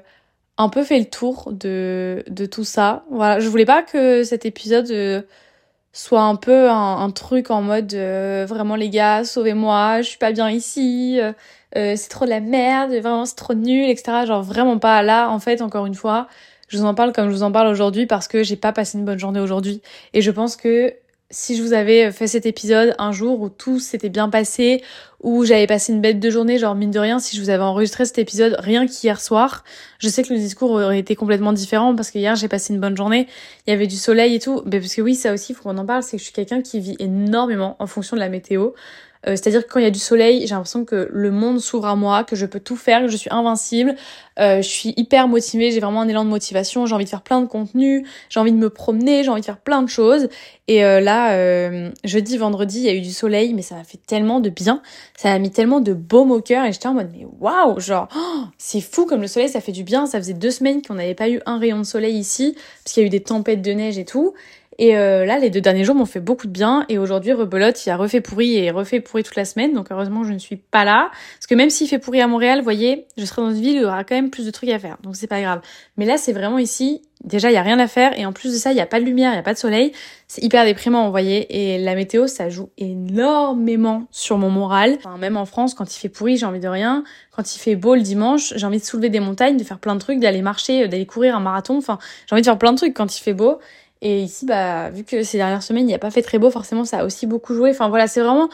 [0.58, 3.06] un peu fait le tour de, de tout ça.
[3.12, 5.22] Voilà, je voulais pas que cet épisode euh,
[5.94, 10.50] soit un peu un, truc en mode vraiment les gars, sauvez-moi, je suis pas bien
[10.50, 11.20] ici.
[11.76, 14.26] Euh, c'est trop de la merde, vraiment c'est trop nul, etc.
[14.26, 16.28] Genre vraiment pas là, en fait, encore une fois,
[16.70, 18.98] je vous en parle comme je vous en parle aujourd'hui parce que j'ai pas passé
[18.98, 19.82] une bonne journée aujourd'hui.
[20.14, 20.94] Et je pense que
[21.30, 24.82] si je vous avais fait cet épisode un jour où tout s'était bien passé,
[25.22, 27.64] où j'avais passé une bête de journée, genre mine de rien, si je vous avais
[27.64, 29.66] enregistré cet épisode rien qu'hier soir,
[30.00, 32.80] je sais que le discours aurait été complètement différent parce que hier j'ai passé une
[32.80, 33.28] bonne journée,
[33.66, 34.62] il y avait du soleil et tout.
[34.66, 36.62] Mais parce que oui, ça aussi, faut qu'on en parle, c'est que je suis quelqu'un
[36.62, 38.72] qui vit énormément en fonction de la météo.
[39.28, 41.88] Euh, c'est-à-dire que quand il y a du soleil, j'ai l'impression que le monde s'ouvre
[41.88, 43.96] à moi, que je peux tout faire, que je suis invincible.
[44.40, 47.24] Euh, je suis hyper motivée, j'ai vraiment un élan de motivation, j'ai envie de faire
[47.24, 50.30] plein de contenu, j'ai envie de me promener, j'ai envie de faire plein de choses.
[50.68, 53.84] Et euh, là, euh, jeudi, vendredi, il y a eu du soleil, mais ça m'a
[53.84, 54.82] fait tellement de bien,
[55.16, 58.08] ça m'a mis tellement de baume au cœur et j'étais en mode mais waouh, genre
[58.16, 60.06] oh, c'est fou comme le soleil, ça fait du bien.
[60.06, 63.02] Ça faisait deux semaines qu'on n'avait pas eu un rayon de soleil ici parce qu'il
[63.02, 64.34] y a eu des tempêtes de neige et tout.
[64.80, 66.86] Et euh, là, les deux derniers jours m'ont fait beaucoup de bien.
[66.90, 69.74] Et aujourd'hui, Rebelote, il a refait pourri et refait pourri toute la semaine.
[69.74, 71.10] Donc heureusement, je ne suis pas là.
[71.36, 73.76] Parce que même s'il fait pourri à Montréal, vous voyez, je serai dans une ville
[73.76, 74.98] où il y aura quand même plus de trucs à faire.
[75.02, 75.62] Donc c'est pas grave.
[75.98, 77.02] Mais là, c'est vraiment ici.
[77.24, 78.18] Déjà, il y a rien à faire.
[78.20, 79.56] Et en plus de ça, il n'y a pas de lumière, il n'y a pas
[79.56, 79.92] de soleil.
[80.28, 81.74] C'est hyper déprimant, vous voyez.
[81.74, 84.98] Et la météo, ça joue énormément sur mon moral.
[85.00, 87.04] Enfin, même en France, quand il fait pourri, j'ai envie de rien.
[87.36, 89.96] Quand il fait beau le dimanche, j'ai envie de soulever des montagnes, de faire plein
[89.96, 91.78] de trucs, d'aller marcher, d'aller courir un marathon.
[91.78, 91.98] Enfin,
[92.28, 93.60] j'ai envie de faire plein de trucs quand il fait beau.
[94.02, 96.50] Et ici, bah, vu que ces dernières semaines, il n'y a pas fait très beau,
[96.52, 97.72] forcément, ça a aussi beaucoup joué.
[97.72, 98.50] Enfin voilà, c'est vraiment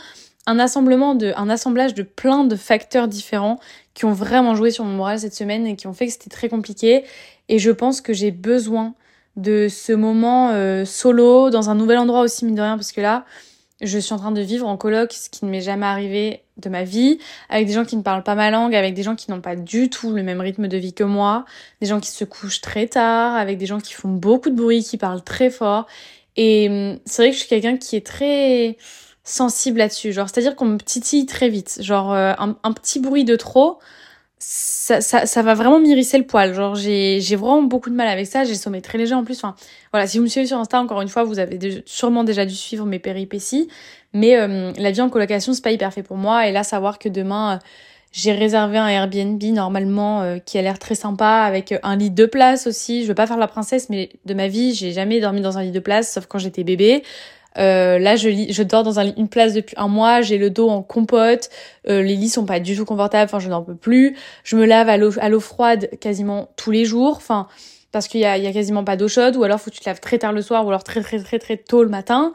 [0.46, 3.60] un assemblage de plein de facteurs différents
[3.94, 6.30] qui ont vraiment joué sur mon moral cette semaine et qui ont fait que c'était
[6.30, 7.04] très compliqué.
[7.50, 8.94] Et je pense que j'ai besoin
[9.36, 13.02] de ce moment euh, solo dans un nouvel endroit aussi mine de rien parce que
[13.02, 13.26] là,
[13.84, 16.70] je suis en train de vivre en coloc, ce qui ne m'est jamais arrivé de
[16.70, 17.20] ma vie,
[17.50, 19.56] avec des gens qui ne parlent pas ma langue, avec des gens qui n'ont pas
[19.56, 21.46] du tout le même rythme de vie que moi,
[21.82, 24.84] des gens qui se couchent très tard, avec des gens qui font beaucoup de bruit,
[24.84, 25.88] qui parlent très fort.
[26.36, 28.78] Et hum, c'est vrai que je suis quelqu'un qui est très
[29.24, 30.12] sensible là-dessus.
[30.12, 31.80] Genre, c'est-à-dire qu'on me titille très vite.
[31.82, 33.80] Genre, euh, un, petit bruit de trop,
[34.40, 36.54] ça, ça, ça va vraiment m'irrisser le poil.
[36.54, 38.44] Genre, j'ai, vraiment beaucoup de mal avec ça.
[38.44, 39.38] J'ai sommeil très léger en plus.
[39.38, 39.56] Enfin,
[39.92, 42.56] voilà, si vous me suivez sur Insta, encore une fois, vous avez sûrement déjà dû
[42.56, 43.70] suivre mes péripéties.
[44.14, 46.48] Mais euh, la vie en colocation, c'est pas hyper fait pour moi.
[46.48, 47.58] Et là, savoir que demain, euh,
[48.12, 52.26] j'ai réservé un Airbnb normalement euh, qui a l'air très sympa avec un lit de
[52.26, 53.04] place aussi.
[53.04, 55.64] Je veux pas faire la princesse, mais de ma vie, j'ai jamais dormi dans un
[55.64, 57.04] lit de place, sauf quand j'étais bébé.
[57.56, 60.82] Là, je, je dors dans un, une place depuis un mois, j'ai le dos en
[60.82, 61.49] compote,
[61.86, 64.16] les lits sont pas du tout confortables, enfin je n'en peux plus.
[64.43, 67.47] Je me lave à l'eau, à l'eau froide quasiment tous les jours, enfin
[67.91, 69.82] parce qu'il y a, y a quasiment pas d'eau chaude, ou alors faut que tu
[69.82, 72.34] te laves très tard le soir, ou alors très très très très tôt le matin.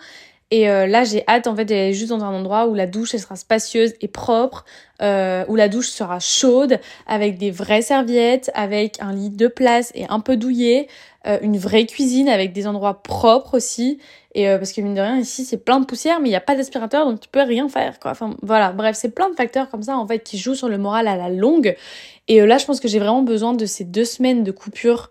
[0.51, 3.13] Et euh, là, j'ai hâte en fait d'aller juste dans un endroit où la douche
[3.13, 4.65] elle sera spacieuse et propre,
[5.03, 9.93] euh, où la douche sera chaude, avec des vraies serviettes, avec un lit de place
[9.95, 10.89] et un peu douillet,
[11.27, 13.99] euh, une vraie cuisine avec des endroits propres aussi.
[14.35, 16.37] Et euh, parce que mine de rien, ici c'est plein de poussière, mais il n'y
[16.37, 17.99] a pas d'aspirateur, donc tu peux rien faire.
[17.99, 18.13] Quoi.
[18.13, 20.79] Enfin voilà, bref, c'est plein de facteurs comme ça en fait qui jouent sur le
[20.79, 21.77] moral à la longue.
[22.27, 25.11] Et là, je pense que j'ai vraiment besoin de ces deux semaines de coupure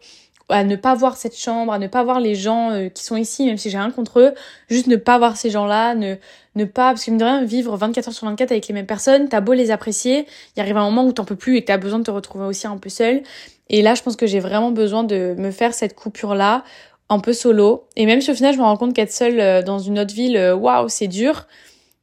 [0.50, 3.18] à ne pas voir cette chambre, à ne pas voir les gens euh, qui sont
[3.18, 4.34] ici, même si j'ai rien contre eux,
[4.70, 6.16] juste ne pas voir ces gens-là, ne,
[6.56, 8.86] ne pas, parce que mine de rien, vivre 24 heures sur 24 avec les mêmes
[8.86, 10.26] personnes, t'as beau les apprécier,
[10.56, 12.46] il arrive un moment où t'en peux plus et que t'as besoin de te retrouver
[12.46, 13.24] aussi un peu seul.
[13.70, 16.64] Et là, je pense que j'ai vraiment besoin de me faire cette coupure-là,
[17.10, 17.88] un peu solo.
[17.96, 20.14] Et même si au final, je me rends compte qu'être seule euh, dans une autre
[20.14, 21.48] ville, euh, waouh, c'est dur.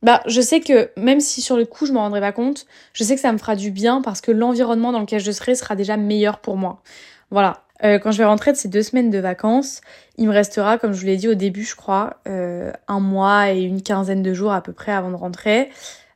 [0.02, 3.04] Bah, je sais que même si sur le coup je m'en rendrai pas compte, je
[3.04, 5.76] sais que ça me fera du bien parce que l'environnement dans lequel je serai sera
[5.76, 6.82] déjà meilleur pour moi.
[7.30, 7.63] Voilà.
[7.82, 9.80] Euh, quand je vais rentrer de ces deux semaines de vacances,
[10.16, 13.52] il me restera, comme je vous l'ai dit au début, je crois, euh, un mois
[13.52, 15.70] et une quinzaine de jours à peu près avant de rentrer.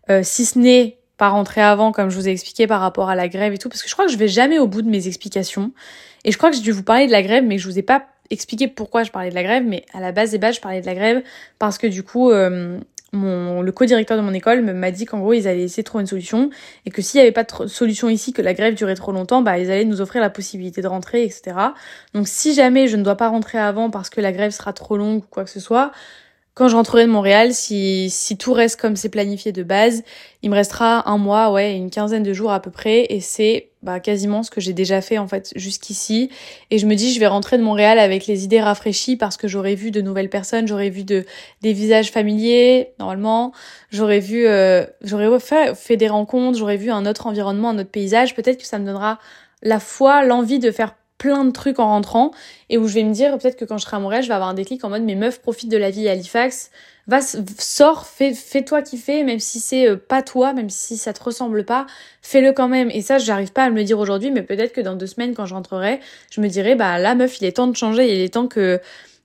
[0.09, 3.17] Euh, si ce n'est pas rentrer avant, comme je vous ai expliqué par rapport à
[3.17, 4.89] la grève et tout, parce que je crois que je vais jamais au bout de
[4.89, 5.73] mes explications.
[6.25, 7.79] Et je crois que j'ai dû vous parler de la grève, mais que je vous
[7.79, 10.57] ai pas expliqué pourquoi je parlais de la grève, mais à la base des bases,
[10.57, 11.23] je parlais de la grève
[11.59, 12.31] parce que du coup,
[13.13, 16.03] mon, le co-directeur de mon école m'a dit qu'en gros ils allaient essayer de trouver
[16.03, 16.51] une solution
[16.85, 19.41] et que s'il n'y avait pas de solution ici, que la grève durait trop longtemps,
[19.41, 21.57] bah ils allaient nous offrir la possibilité de rentrer, etc.
[22.13, 24.97] Donc si jamais je ne dois pas rentrer avant parce que la grève sera trop
[24.97, 25.93] longue ou quoi que ce soit,
[26.59, 30.03] quand je rentrerai de Montréal, si, si tout reste comme c'est planifié de base,
[30.43, 33.69] il me restera un mois, ouais, une quinzaine de jours à peu près, et c'est
[33.85, 36.31] bah, quasiment ce que j'ai déjà fait en fait jusqu'ici.
[36.73, 39.47] Et je me dis, je vais rentrer de Montréal avec les idées rafraîchies parce que
[39.47, 41.25] j'aurais vu de nouvelles personnes, j'aurais vu de
[41.63, 43.53] des visages familiers normalement,
[43.93, 47.91] j'aurais vu, euh, j'aurais fait, fait des rencontres, j'aurais vu un autre environnement, un autre
[47.93, 48.35] paysage.
[48.35, 49.21] Peut-être que ça me donnera
[49.63, 52.31] la foi, l'envie de faire plein de trucs en rentrant
[52.71, 54.49] et où je vais me dire peut-être que quand je serai Montréal, je vais avoir
[54.49, 56.71] un déclic en mode mes meufs profitent de la vie à Halifax.
[57.09, 61.25] Va, sors, fais, fais-toi kiffer, même si c'est euh, pas toi, même si ça te
[61.25, 61.87] ressemble pas,
[62.21, 62.91] fais-le quand même.
[62.91, 65.35] Et ça, j'arrive pas à me le dire aujourd'hui, mais peut-être que dans deux semaines,
[65.35, 66.01] quand je rentrerai,
[66.31, 68.79] je me dirai, bah là, meuf, il est temps de changer, il est temps que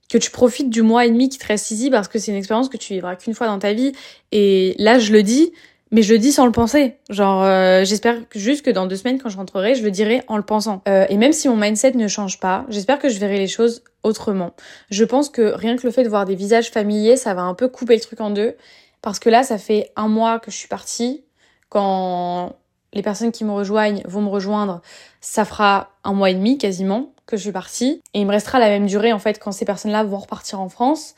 [0.10, 2.38] que tu profites du mois et demi qui te reste ici parce que c'est une
[2.38, 3.94] expérience que tu vivras qu'une fois dans ta vie.
[4.32, 5.54] Et là, je le dis,
[5.94, 6.98] mais je le dis sans le penser.
[7.10, 10.38] Genre, euh, j'espère juste que dans deux semaines, quand je rentrerai, je le dirai en
[10.38, 10.82] le pensant.
[10.88, 13.84] Euh, et même si mon mindset ne change pas, j'espère que je verrai les choses
[14.02, 14.54] autrement.
[14.90, 17.54] Je pense que rien que le fait de voir des visages familiers, ça va un
[17.54, 18.56] peu couper le truc en deux.
[19.04, 21.24] Parce que là, ça fait un mois que je suis partie.
[21.70, 22.56] Quand
[22.94, 24.82] les personnes qui me rejoignent vont me rejoindre,
[25.22, 28.02] ça fera un mois et demi quasiment que je suis partie.
[28.16, 30.70] Et il me restera la même durée en fait quand ces personnes-là vont repartir en
[30.70, 31.14] France.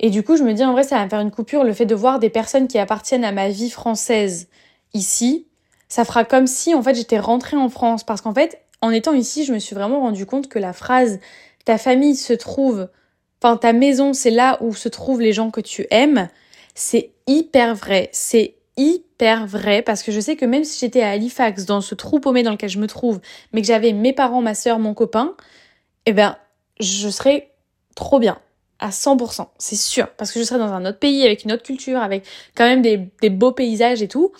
[0.00, 1.64] Et du coup, je me dis, en vrai, ça va me faire une coupure.
[1.64, 4.48] Le fait de voir des personnes qui appartiennent à ma vie française
[4.94, 5.46] ici,
[5.88, 8.04] ça fera comme si, en fait, j'étais rentrée en France.
[8.04, 11.20] Parce qu'en fait, en étant ici, je me suis vraiment rendu compte que la phrase
[11.64, 12.88] ta famille se trouve,
[13.40, 16.28] enfin, ta maison, c'est là où se trouvent les gens que tu aimes,
[16.74, 18.08] c'est hyper vrai.
[18.12, 21.94] C'est hyper vrai parce que je sais que même si j'étais à Halifax, dans ce
[21.94, 23.20] trou paumé dans lequel je me trouve,
[23.52, 25.36] mais que j'avais mes parents, ma soeur, mon copain,
[26.06, 26.36] eh ben,
[26.80, 27.52] je serais
[27.94, 28.38] trop bien
[28.82, 31.62] à 100%, c'est sûr, parce que je serais dans un autre pays, avec une autre
[31.62, 32.26] culture, avec
[32.56, 34.32] quand même des, beaux paysages et tout,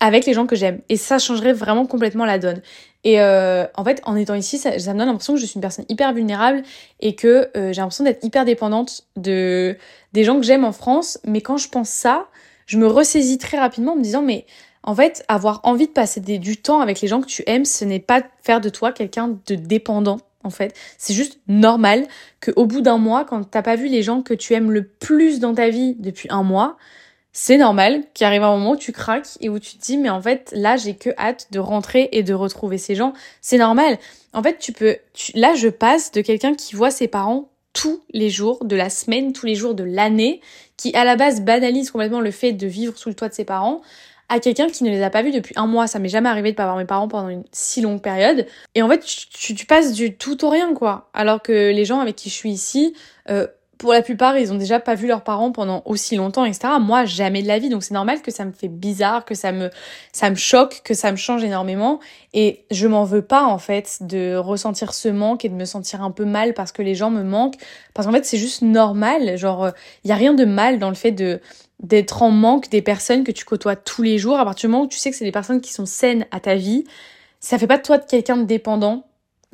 [0.00, 0.80] avec les gens que j'aime.
[0.88, 2.62] Et ça changerait vraiment complètement la donne.
[3.02, 5.56] Et euh, en fait, en étant ici, ça, ça me donne l'impression que je suis
[5.56, 6.62] une personne hyper vulnérable
[7.00, 9.76] et que euh, j'ai l'impression d'être hyper dépendante de
[10.12, 11.18] des gens que j'aime en France.
[11.24, 12.28] Mais quand je pense ça,
[12.66, 14.46] je me ressaisis très rapidement en me disant mais
[14.84, 17.84] en fait, avoir envie de passer du temps avec les gens que tu aimes, ce
[17.84, 20.74] n'est pas faire de toi quelqu'un de dépendant en fait.
[20.96, 22.06] C'est juste normal
[22.40, 25.40] qu'au bout d'un mois, quand t'as pas vu les gens que tu aimes le plus
[25.40, 26.76] dans ta vie depuis un mois,
[27.32, 30.10] c'est normal qu'il arrive un moment où tu craques et où tu te dis mais
[30.10, 33.12] en fait là j'ai que hâte de rentrer et de retrouver ces gens.
[33.40, 33.98] C'est normal.
[34.32, 34.96] En fait tu peux
[35.34, 39.32] là je passe de quelqu'un qui voit ses parents tous les jours de la semaine,
[39.32, 40.40] tous les jours de l'année,
[40.76, 43.44] qui à la base banalise complètement le fait de vivre sous le toit de ses
[43.44, 43.82] parents,
[44.28, 45.86] à quelqu'un qui ne les a pas vus depuis un mois.
[45.86, 48.46] Ça m'est jamais arrivé de pas voir mes parents pendant une si longue période.
[48.74, 51.08] Et en fait, tu, tu, passes du tout au rien, quoi.
[51.14, 52.94] Alors que les gens avec qui je suis ici,
[53.30, 53.46] euh,
[53.78, 56.74] pour la plupart, ils ont déjà pas vu leurs parents pendant aussi longtemps, etc.
[56.80, 57.68] Moi, jamais de la vie.
[57.68, 59.70] Donc c'est normal que ça me fait bizarre, que ça me,
[60.12, 62.00] ça me choque, que ça me change énormément.
[62.34, 66.02] Et je m'en veux pas, en fait, de ressentir ce manque et de me sentir
[66.02, 67.56] un peu mal parce que les gens me manquent.
[67.94, 69.38] Parce qu'en fait, c'est juste normal.
[69.38, 69.70] Genre,
[70.04, 71.40] il y a rien de mal dans le fait de,
[71.80, 74.84] d'être en manque des personnes que tu côtoies tous les jours, à partir du moment
[74.84, 76.84] où tu sais que c'est des personnes qui sont saines à ta vie,
[77.40, 79.04] ça fait pas de toi de quelqu'un de dépendant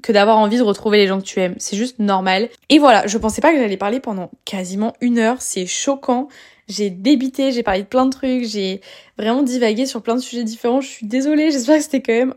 [0.03, 1.55] que d'avoir envie de retrouver les gens que tu aimes.
[1.59, 2.49] C'est juste normal.
[2.69, 5.41] Et voilà, je pensais pas que j'allais parler pendant quasiment une heure.
[5.41, 6.29] C'est choquant.
[6.69, 8.81] J'ai débité, j'ai parlé de plein de trucs, j'ai
[9.19, 10.81] vraiment divagué sur plein de sujets différents.
[10.81, 12.35] Je suis désolée, j'espère que c'était quand même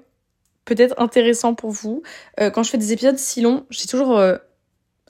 [0.65, 2.03] peut-être intéressant pour vous.
[2.39, 4.35] Euh, quand je fais des épisodes si longs, j'ai toujours euh,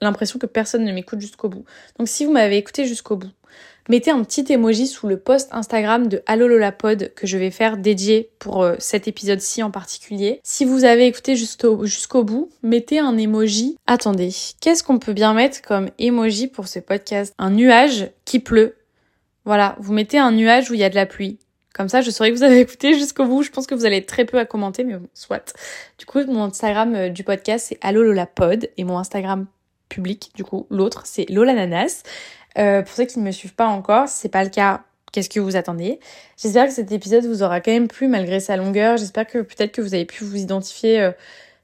[0.02, 1.66] l'impression que personne ne m'écoute jusqu'au bout.
[1.98, 3.32] Donc si vous m'avez écouté jusqu'au bout,
[3.90, 7.78] mettez un petit emoji sous le post Instagram de Allo Pod que je vais faire
[7.78, 10.40] dédié pour euh, cet épisode-ci en particulier.
[10.44, 13.78] Si vous avez écouté jusqu'au bout, mettez un emoji.
[13.88, 17.34] Attendez, qu'est-ce qu'on peut bien mettre comme emoji pour ce podcast?
[17.38, 18.76] Un nuage qui pleut.
[19.46, 21.40] Voilà, vous mettez un nuage où il y a de la pluie.
[21.74, 23.44] Comme ça, je saurais que vous avez écouté jusqu'au bout.
[23.44, 25.54] Je pense que vous allez être très peu à commenter, mais bon, soit.
[26.00, 28.68] Du coup, mon Instagram euh, du podcast, c'est Allo Pod.
[28.78, 29.46] Et mon Instagram
[29.90, 32.04] public, du coup, l'autre, c'est Lolananas.
[32.58, 34.82] Euh, pour ceux qui ne me suivent pas encore, si c'est pas le cas,
[35.12, 36.00] qu'est-ce que vous attendez?
[36.42, 38.98] J'espère que cet épisode vous aura quand même plu malgré sa longueur.
[38.98, 41.12] J'espère que peut-être que vous avez pu vous identifier euh,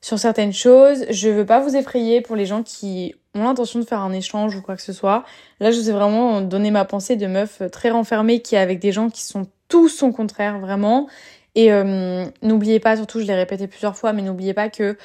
[0.01, 1.05] sur certaines choses.
[1.09, 4.55] Je veux pas vous effrayer pour les gens qui ont l'intention de faire un échange
[4.55, 5.24] ou quoi que ce soit.
[5.59, 8.80] Là, je vous ai vraiment donné ma pensée de meuf très renfermée qui est avec
[8.80, 11.07] des gens qui sont tous son contraire, vraiment.
[11.55, 14.97] Et euh, n'oubliez pas, surtout, je l'ai répété plusieurs fois, mais n'oubliez pas que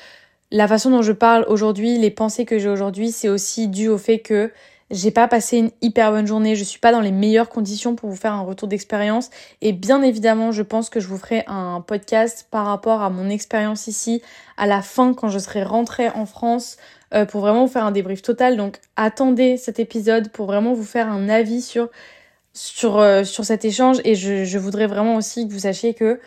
[0.50, 3.98] la façon dont je parle aujourd'hui, les pensées que j'ai aujourd'hui, c'est aussi dû au
[3.98, 4.50] fait que
[4.90, 8.08] j'ai pas passé une hyper bonne journée, je suis pas dans les meilleures conditions pour
[8.08, 9.28] vous faire un retour d'expérience.
[9.60, 13.28] Et bien évidemment, je pense que je vous ferai un podcast par rapport à mon
[13.28, 14.22] expérience ici
[14.56, 16.78] à la fin quand je serai rentrée en France
[17.12, 18.56] euh, pour vraiment vous faire un débrief total.
[18.56, 21.90] Donc attendez cet épisode pour vraiment vous faire un avis sur
[22.98, 23.98] euh, cet échange.
[24.04, 26.18] Et je, je voudrais vraiment aussi que vous sachiez que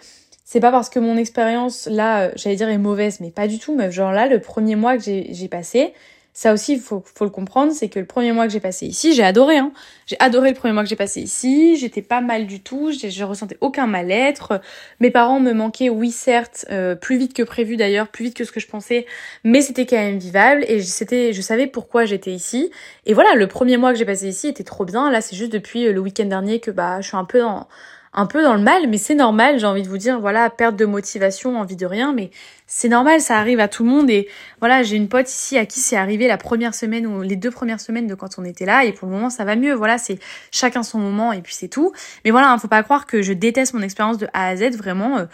[0.52, 3.58] c'est pas parce que mon expérience là, euh, j'allais dire est mauvaise, mais pas du
[3.58, 3.94] tout, meuf.
[3.94, 5.94] Genre là, le premier mois que j'ai passé,
[6.34, 9.14] ça aussi, faut, faut le comprendre, c'est que le premier mois que j'ai passé ici,
[9.14, 9.60] j'ai adoré.
[9.60, 9.72] Hein.
[10.08, 11.78] J'ai adoré le premier mois que j'ai passé ici.
[11.78, 12.92] J'étais pas mal du tout.
[12.92, 14.60] Je ressentais aucun mal-être.
[15.00, 18.44] Mes parents me manquaient, oui certes, euh, plus vite que prévu d'ailleurs, plus vite que
[18.44, 19.06] ce que je pensais,
[19.46, 22.72] mais c'était quand même vivable et c'était, je savais pourquoi j'étais ici.
[23.06, 25.10] Et voilà, le premier mois que j'ai passé ici était trop bien.
[25.12, 27.70] Là, c'est juste depuis euh, le week-end dernier que bah je suis un peu dans
[28.14, 30.76] un peu dans le mal, mais c'est normal, j'ai envie de vous dire, voilà, perte
[30.76, 32.30] de motivation, envie de rien, mais
[32.68, 34.10] c'est normal, ça arrive à tout le monde.
[34.10, 34.28] Et
[34.60, 37.52] voilà, j'ai une pote ici à qui c'est arrivé la première semaine ou les deux
[37.52, 39.74] premières semaines de quand on était là, et pour le moment ça va mieux.
[39.74, 40.20] Voilà, c'est
[40.52, 41.94] chacun son moment et puis c'est tout.
[42.26, 44.76] Mais voilà, hein, faut pas croire que je déteste mon expérience de A à Z,
[44.76, 45.18] vraiment.
[45.20, 45.26] Euh,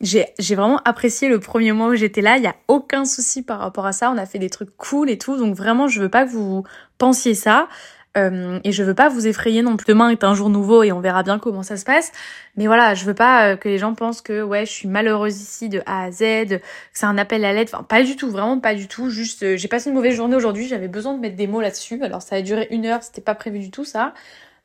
[0.00, 3.58] j'ai, vraiment apprécié le premier mois où j'étais là, il y a aucun souci par
[3.58, 6.08] rapport à ça, on a fait des trucs cool et tout, donc vraiment je veux
[6.08, 6.64] pas que vous
[6.96, 7.68] pensiez ça.
[8.16, 9.86] Euh, et je veux pas vous effrayer non plus.
[9.86, 12.12] Demain est un jour nouveau et on verra bien comment ça se passe.
[12.56, 15.40] Mais voilà, je veux pas euh, que les gens pensent que ouais, je suis malheureuse
[15.40, 16.60] ici de A à Z, que
[16.92, 17.68] c'est un appel à l'aide.
[17.72, 19.10] Enfin, pas du tout, vraiment pas du tout.
[19.10, 20.66] Juste, euh, j'ai passé une mauvaise journée aujourd'hui.
[20.66, 22.02] J'avais besoin de mettre des mots là-dessus.
[22.02, 24.14] Alors ça a duré une heure, c'était pas prévu du tout ça.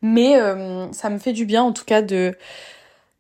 [0.02, 0.36] Mais
[0.92, 2.36] ça me fait du bien en tout cas de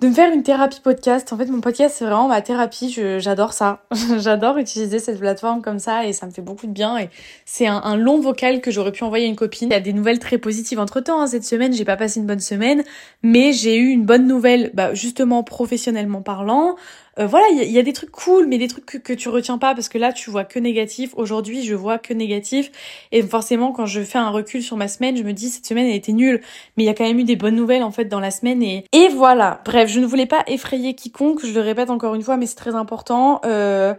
[0.01, 1.31] de me faire une thérapie podcast.
[1.31, 2.93] En fait, mon podcast, c'est vraiment ma thérapie.
[3.19, 3.85] J'adore ça.
[4.17, 6.97] J'adore utiliser cette plateforme comme ça et ça me fait beaucoup de bien.
[6.97, 7.09] Et
[7.45, 9.69] c'est un, long vocal que j'aurais pu envoyer à une copine.
[9.69, 11.21] Il y a des nouvelles très positives entre temps.
[11.21, 11.27] Hein.
[11.27, 12.83] Cette semaine, j'ai pas passé une bonne semaine,
[13.23, 16.75] mais j'ai eu une bonne nouvelle, bah, justement professionnellement parlant.
[17.17, 19.57] Euh, voilà, il y, a des trucs cool, mais des trucs que, que, tu retiens
[19.57, 21.13] pas parce que là, tu vois que négatif.
[21.15, 22.71] Aujourd'hui, je vois que négatif.
[23.11, 25.87] Et forcément, quand je fais un recul sur ma semaine, je me dis, cette semaine,
[25.87, 26.41] elle était nulle.
[26.75, 28.61] Mais il y a quand même eu des bonnes nouvelles, en fait, dans la semaine.
[28.61, 29.61] Et, et voilà.
[29.63, 31.45] Bref, je ne voulais pas effrayer quiconque.
[31.45, 33.39] Je le répète encore une fois, mais c'est très important.
[33.45, 33.93] Euh,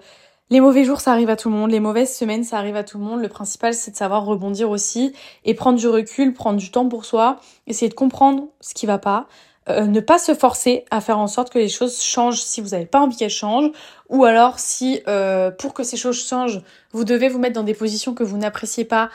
[0.50, 1.70] les mauvais jours, ça arrive à tout le monde.
[1.70, 3.20] Les mauvaises semaines, ça arrive à tout le monde.
[3.20, 5.12] Le principal, c'est de savoir rebondir aussi
[5.44, 8.98] et prendre du recul, prendre du temps pour soi, essayer de comprendre ce qui va
[8.98, 9.26] pas,
[9.68, 12.68] euh, ne pas se forcer à faire en sorte que les choses changent si vous
[12.68, 13.70] n'avez pas envie qu'elles changent,
[14.08, 16.60] ou alors si euh, pour que ces choses changent,
[16.92, 19.10] vous devez vous mettre dans des positions que vous n'appréciez pas,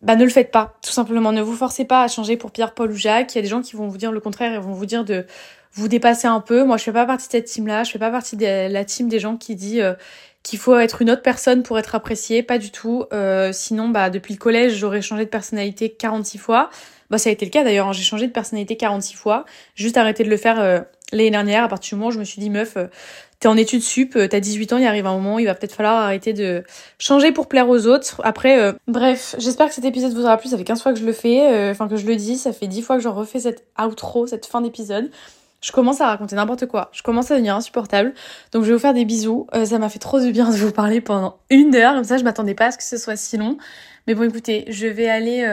[0.00, 1.32] bah ne le faites pas, tout simplement.
[1.32, 3.34] Ne vous forcez pas à changer pour Pierre, Paul ou Jacques.
[3.34, 5.04] Il y a des gens qui vont vous dire le contraire et vont vous dire
[5.04, 5.26] de
[5.74, 6.64] vous dépasser un peu.
[6.64, 7.84] Moi, je fais pas partie de cette team-là.
[7.84, 9.92] Je fais pas partie de la team des gens qui dit euh,
[10.42, 12.42] qu'il faut être une autre personne pour être apprécié.
[12.42, 13.04] Pas du tout.
[13.52, 16.70] sinon, bah depuis le collège, j'aurais changé de personnalité 46 fois.
[17.10, 19.44] Bah ça a été le cas d'ailleurs, j'ai changé de personnalité 46 fois,
[19.74, 20.80] juste arrêté de le faire euh,
[21.12, 22.86] l'année dernière, à partir du moment où je me suis dit meuf, euh,
[23.40, 25.74] t'es en études sup, euh, t'as 18 ans, il arrive un moment, il va peut-être
[25.74, 26.62] falloir arrêter de
[26.98, 28.20] changer pour plaire aux autres.
[28.22, 31.04] Après, bref, j'espère que cet épisode vous aura plu, ça fait 15 fois que je
[31.04, 33.64] le fais, enfin que je le dis, ça fait 10 fois que j'en refais cette
[33.80, 35.10] outro, cette fin d'épisode.
[35.62, 36.88] Je commence à raconter n'importe quoi.
[36.92, 38.14] Je commence à devenir insupportable.
[38.52, 39.46] Donc je vais vous faire des bisous.
[39.64, 41.94] ça m'a fait trop du bien de vous parler pendant une heure.
[41.94, 43.58] Comme ça, je m'attendais pas à ce que ce soit si long.
[44.06, 45.44] Mais bon, écoutez, je vais aller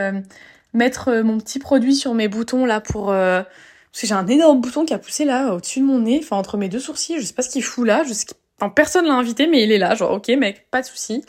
[0.78, 3.12] mettre euh, mon petit produit sur mes boutons là pour...
[3.12, 3.42] Euh,
[3.92, 6.38] parce que j'ai un énorme bouton qui a poussé là au-dessus de mon nez, enfin
[6.38, 8.28] entre mes deux sourcils, je sais pas ce qu'il fout là, je sais...
[8.60, 11.24] enfin, personne l'a invité mais il est là, genre ok mec, pas de souci.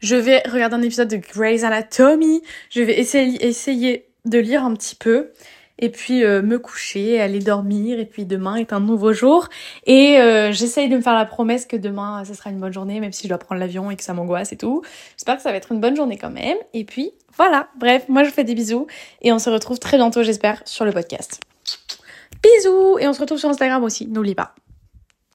[0.00, 4.96] Je vais regarder un épisode de Grey's Anatomy, je vais essayer, de lire un petit
[4.96, 5.30] peu
[5.78, 9.48] et puis euh, me coucher, aller dormir, et puis demain est un nouveau jour.
[9.86, 10.16] Et
[10.52, 13.24] j'essaye de me faire la promesse que demain, ce sera une bonne journée, même si
[13.24, 14.82] je dois prendre l'avion et que ça m'angoisse et tout.
[15.16, 16.58] J'espère que ça va être une bonne journée quand même.
[16.74, 18.86] Et puis voilà, bref, moi je vous fais des bisous,
[19.22, 21.40] et on se retrouve très bientôt, j'espère, sur le podcast.
[22.42, 24.54] Bisous Et on se retrouve sur Instagram aussi, n'oublie pas.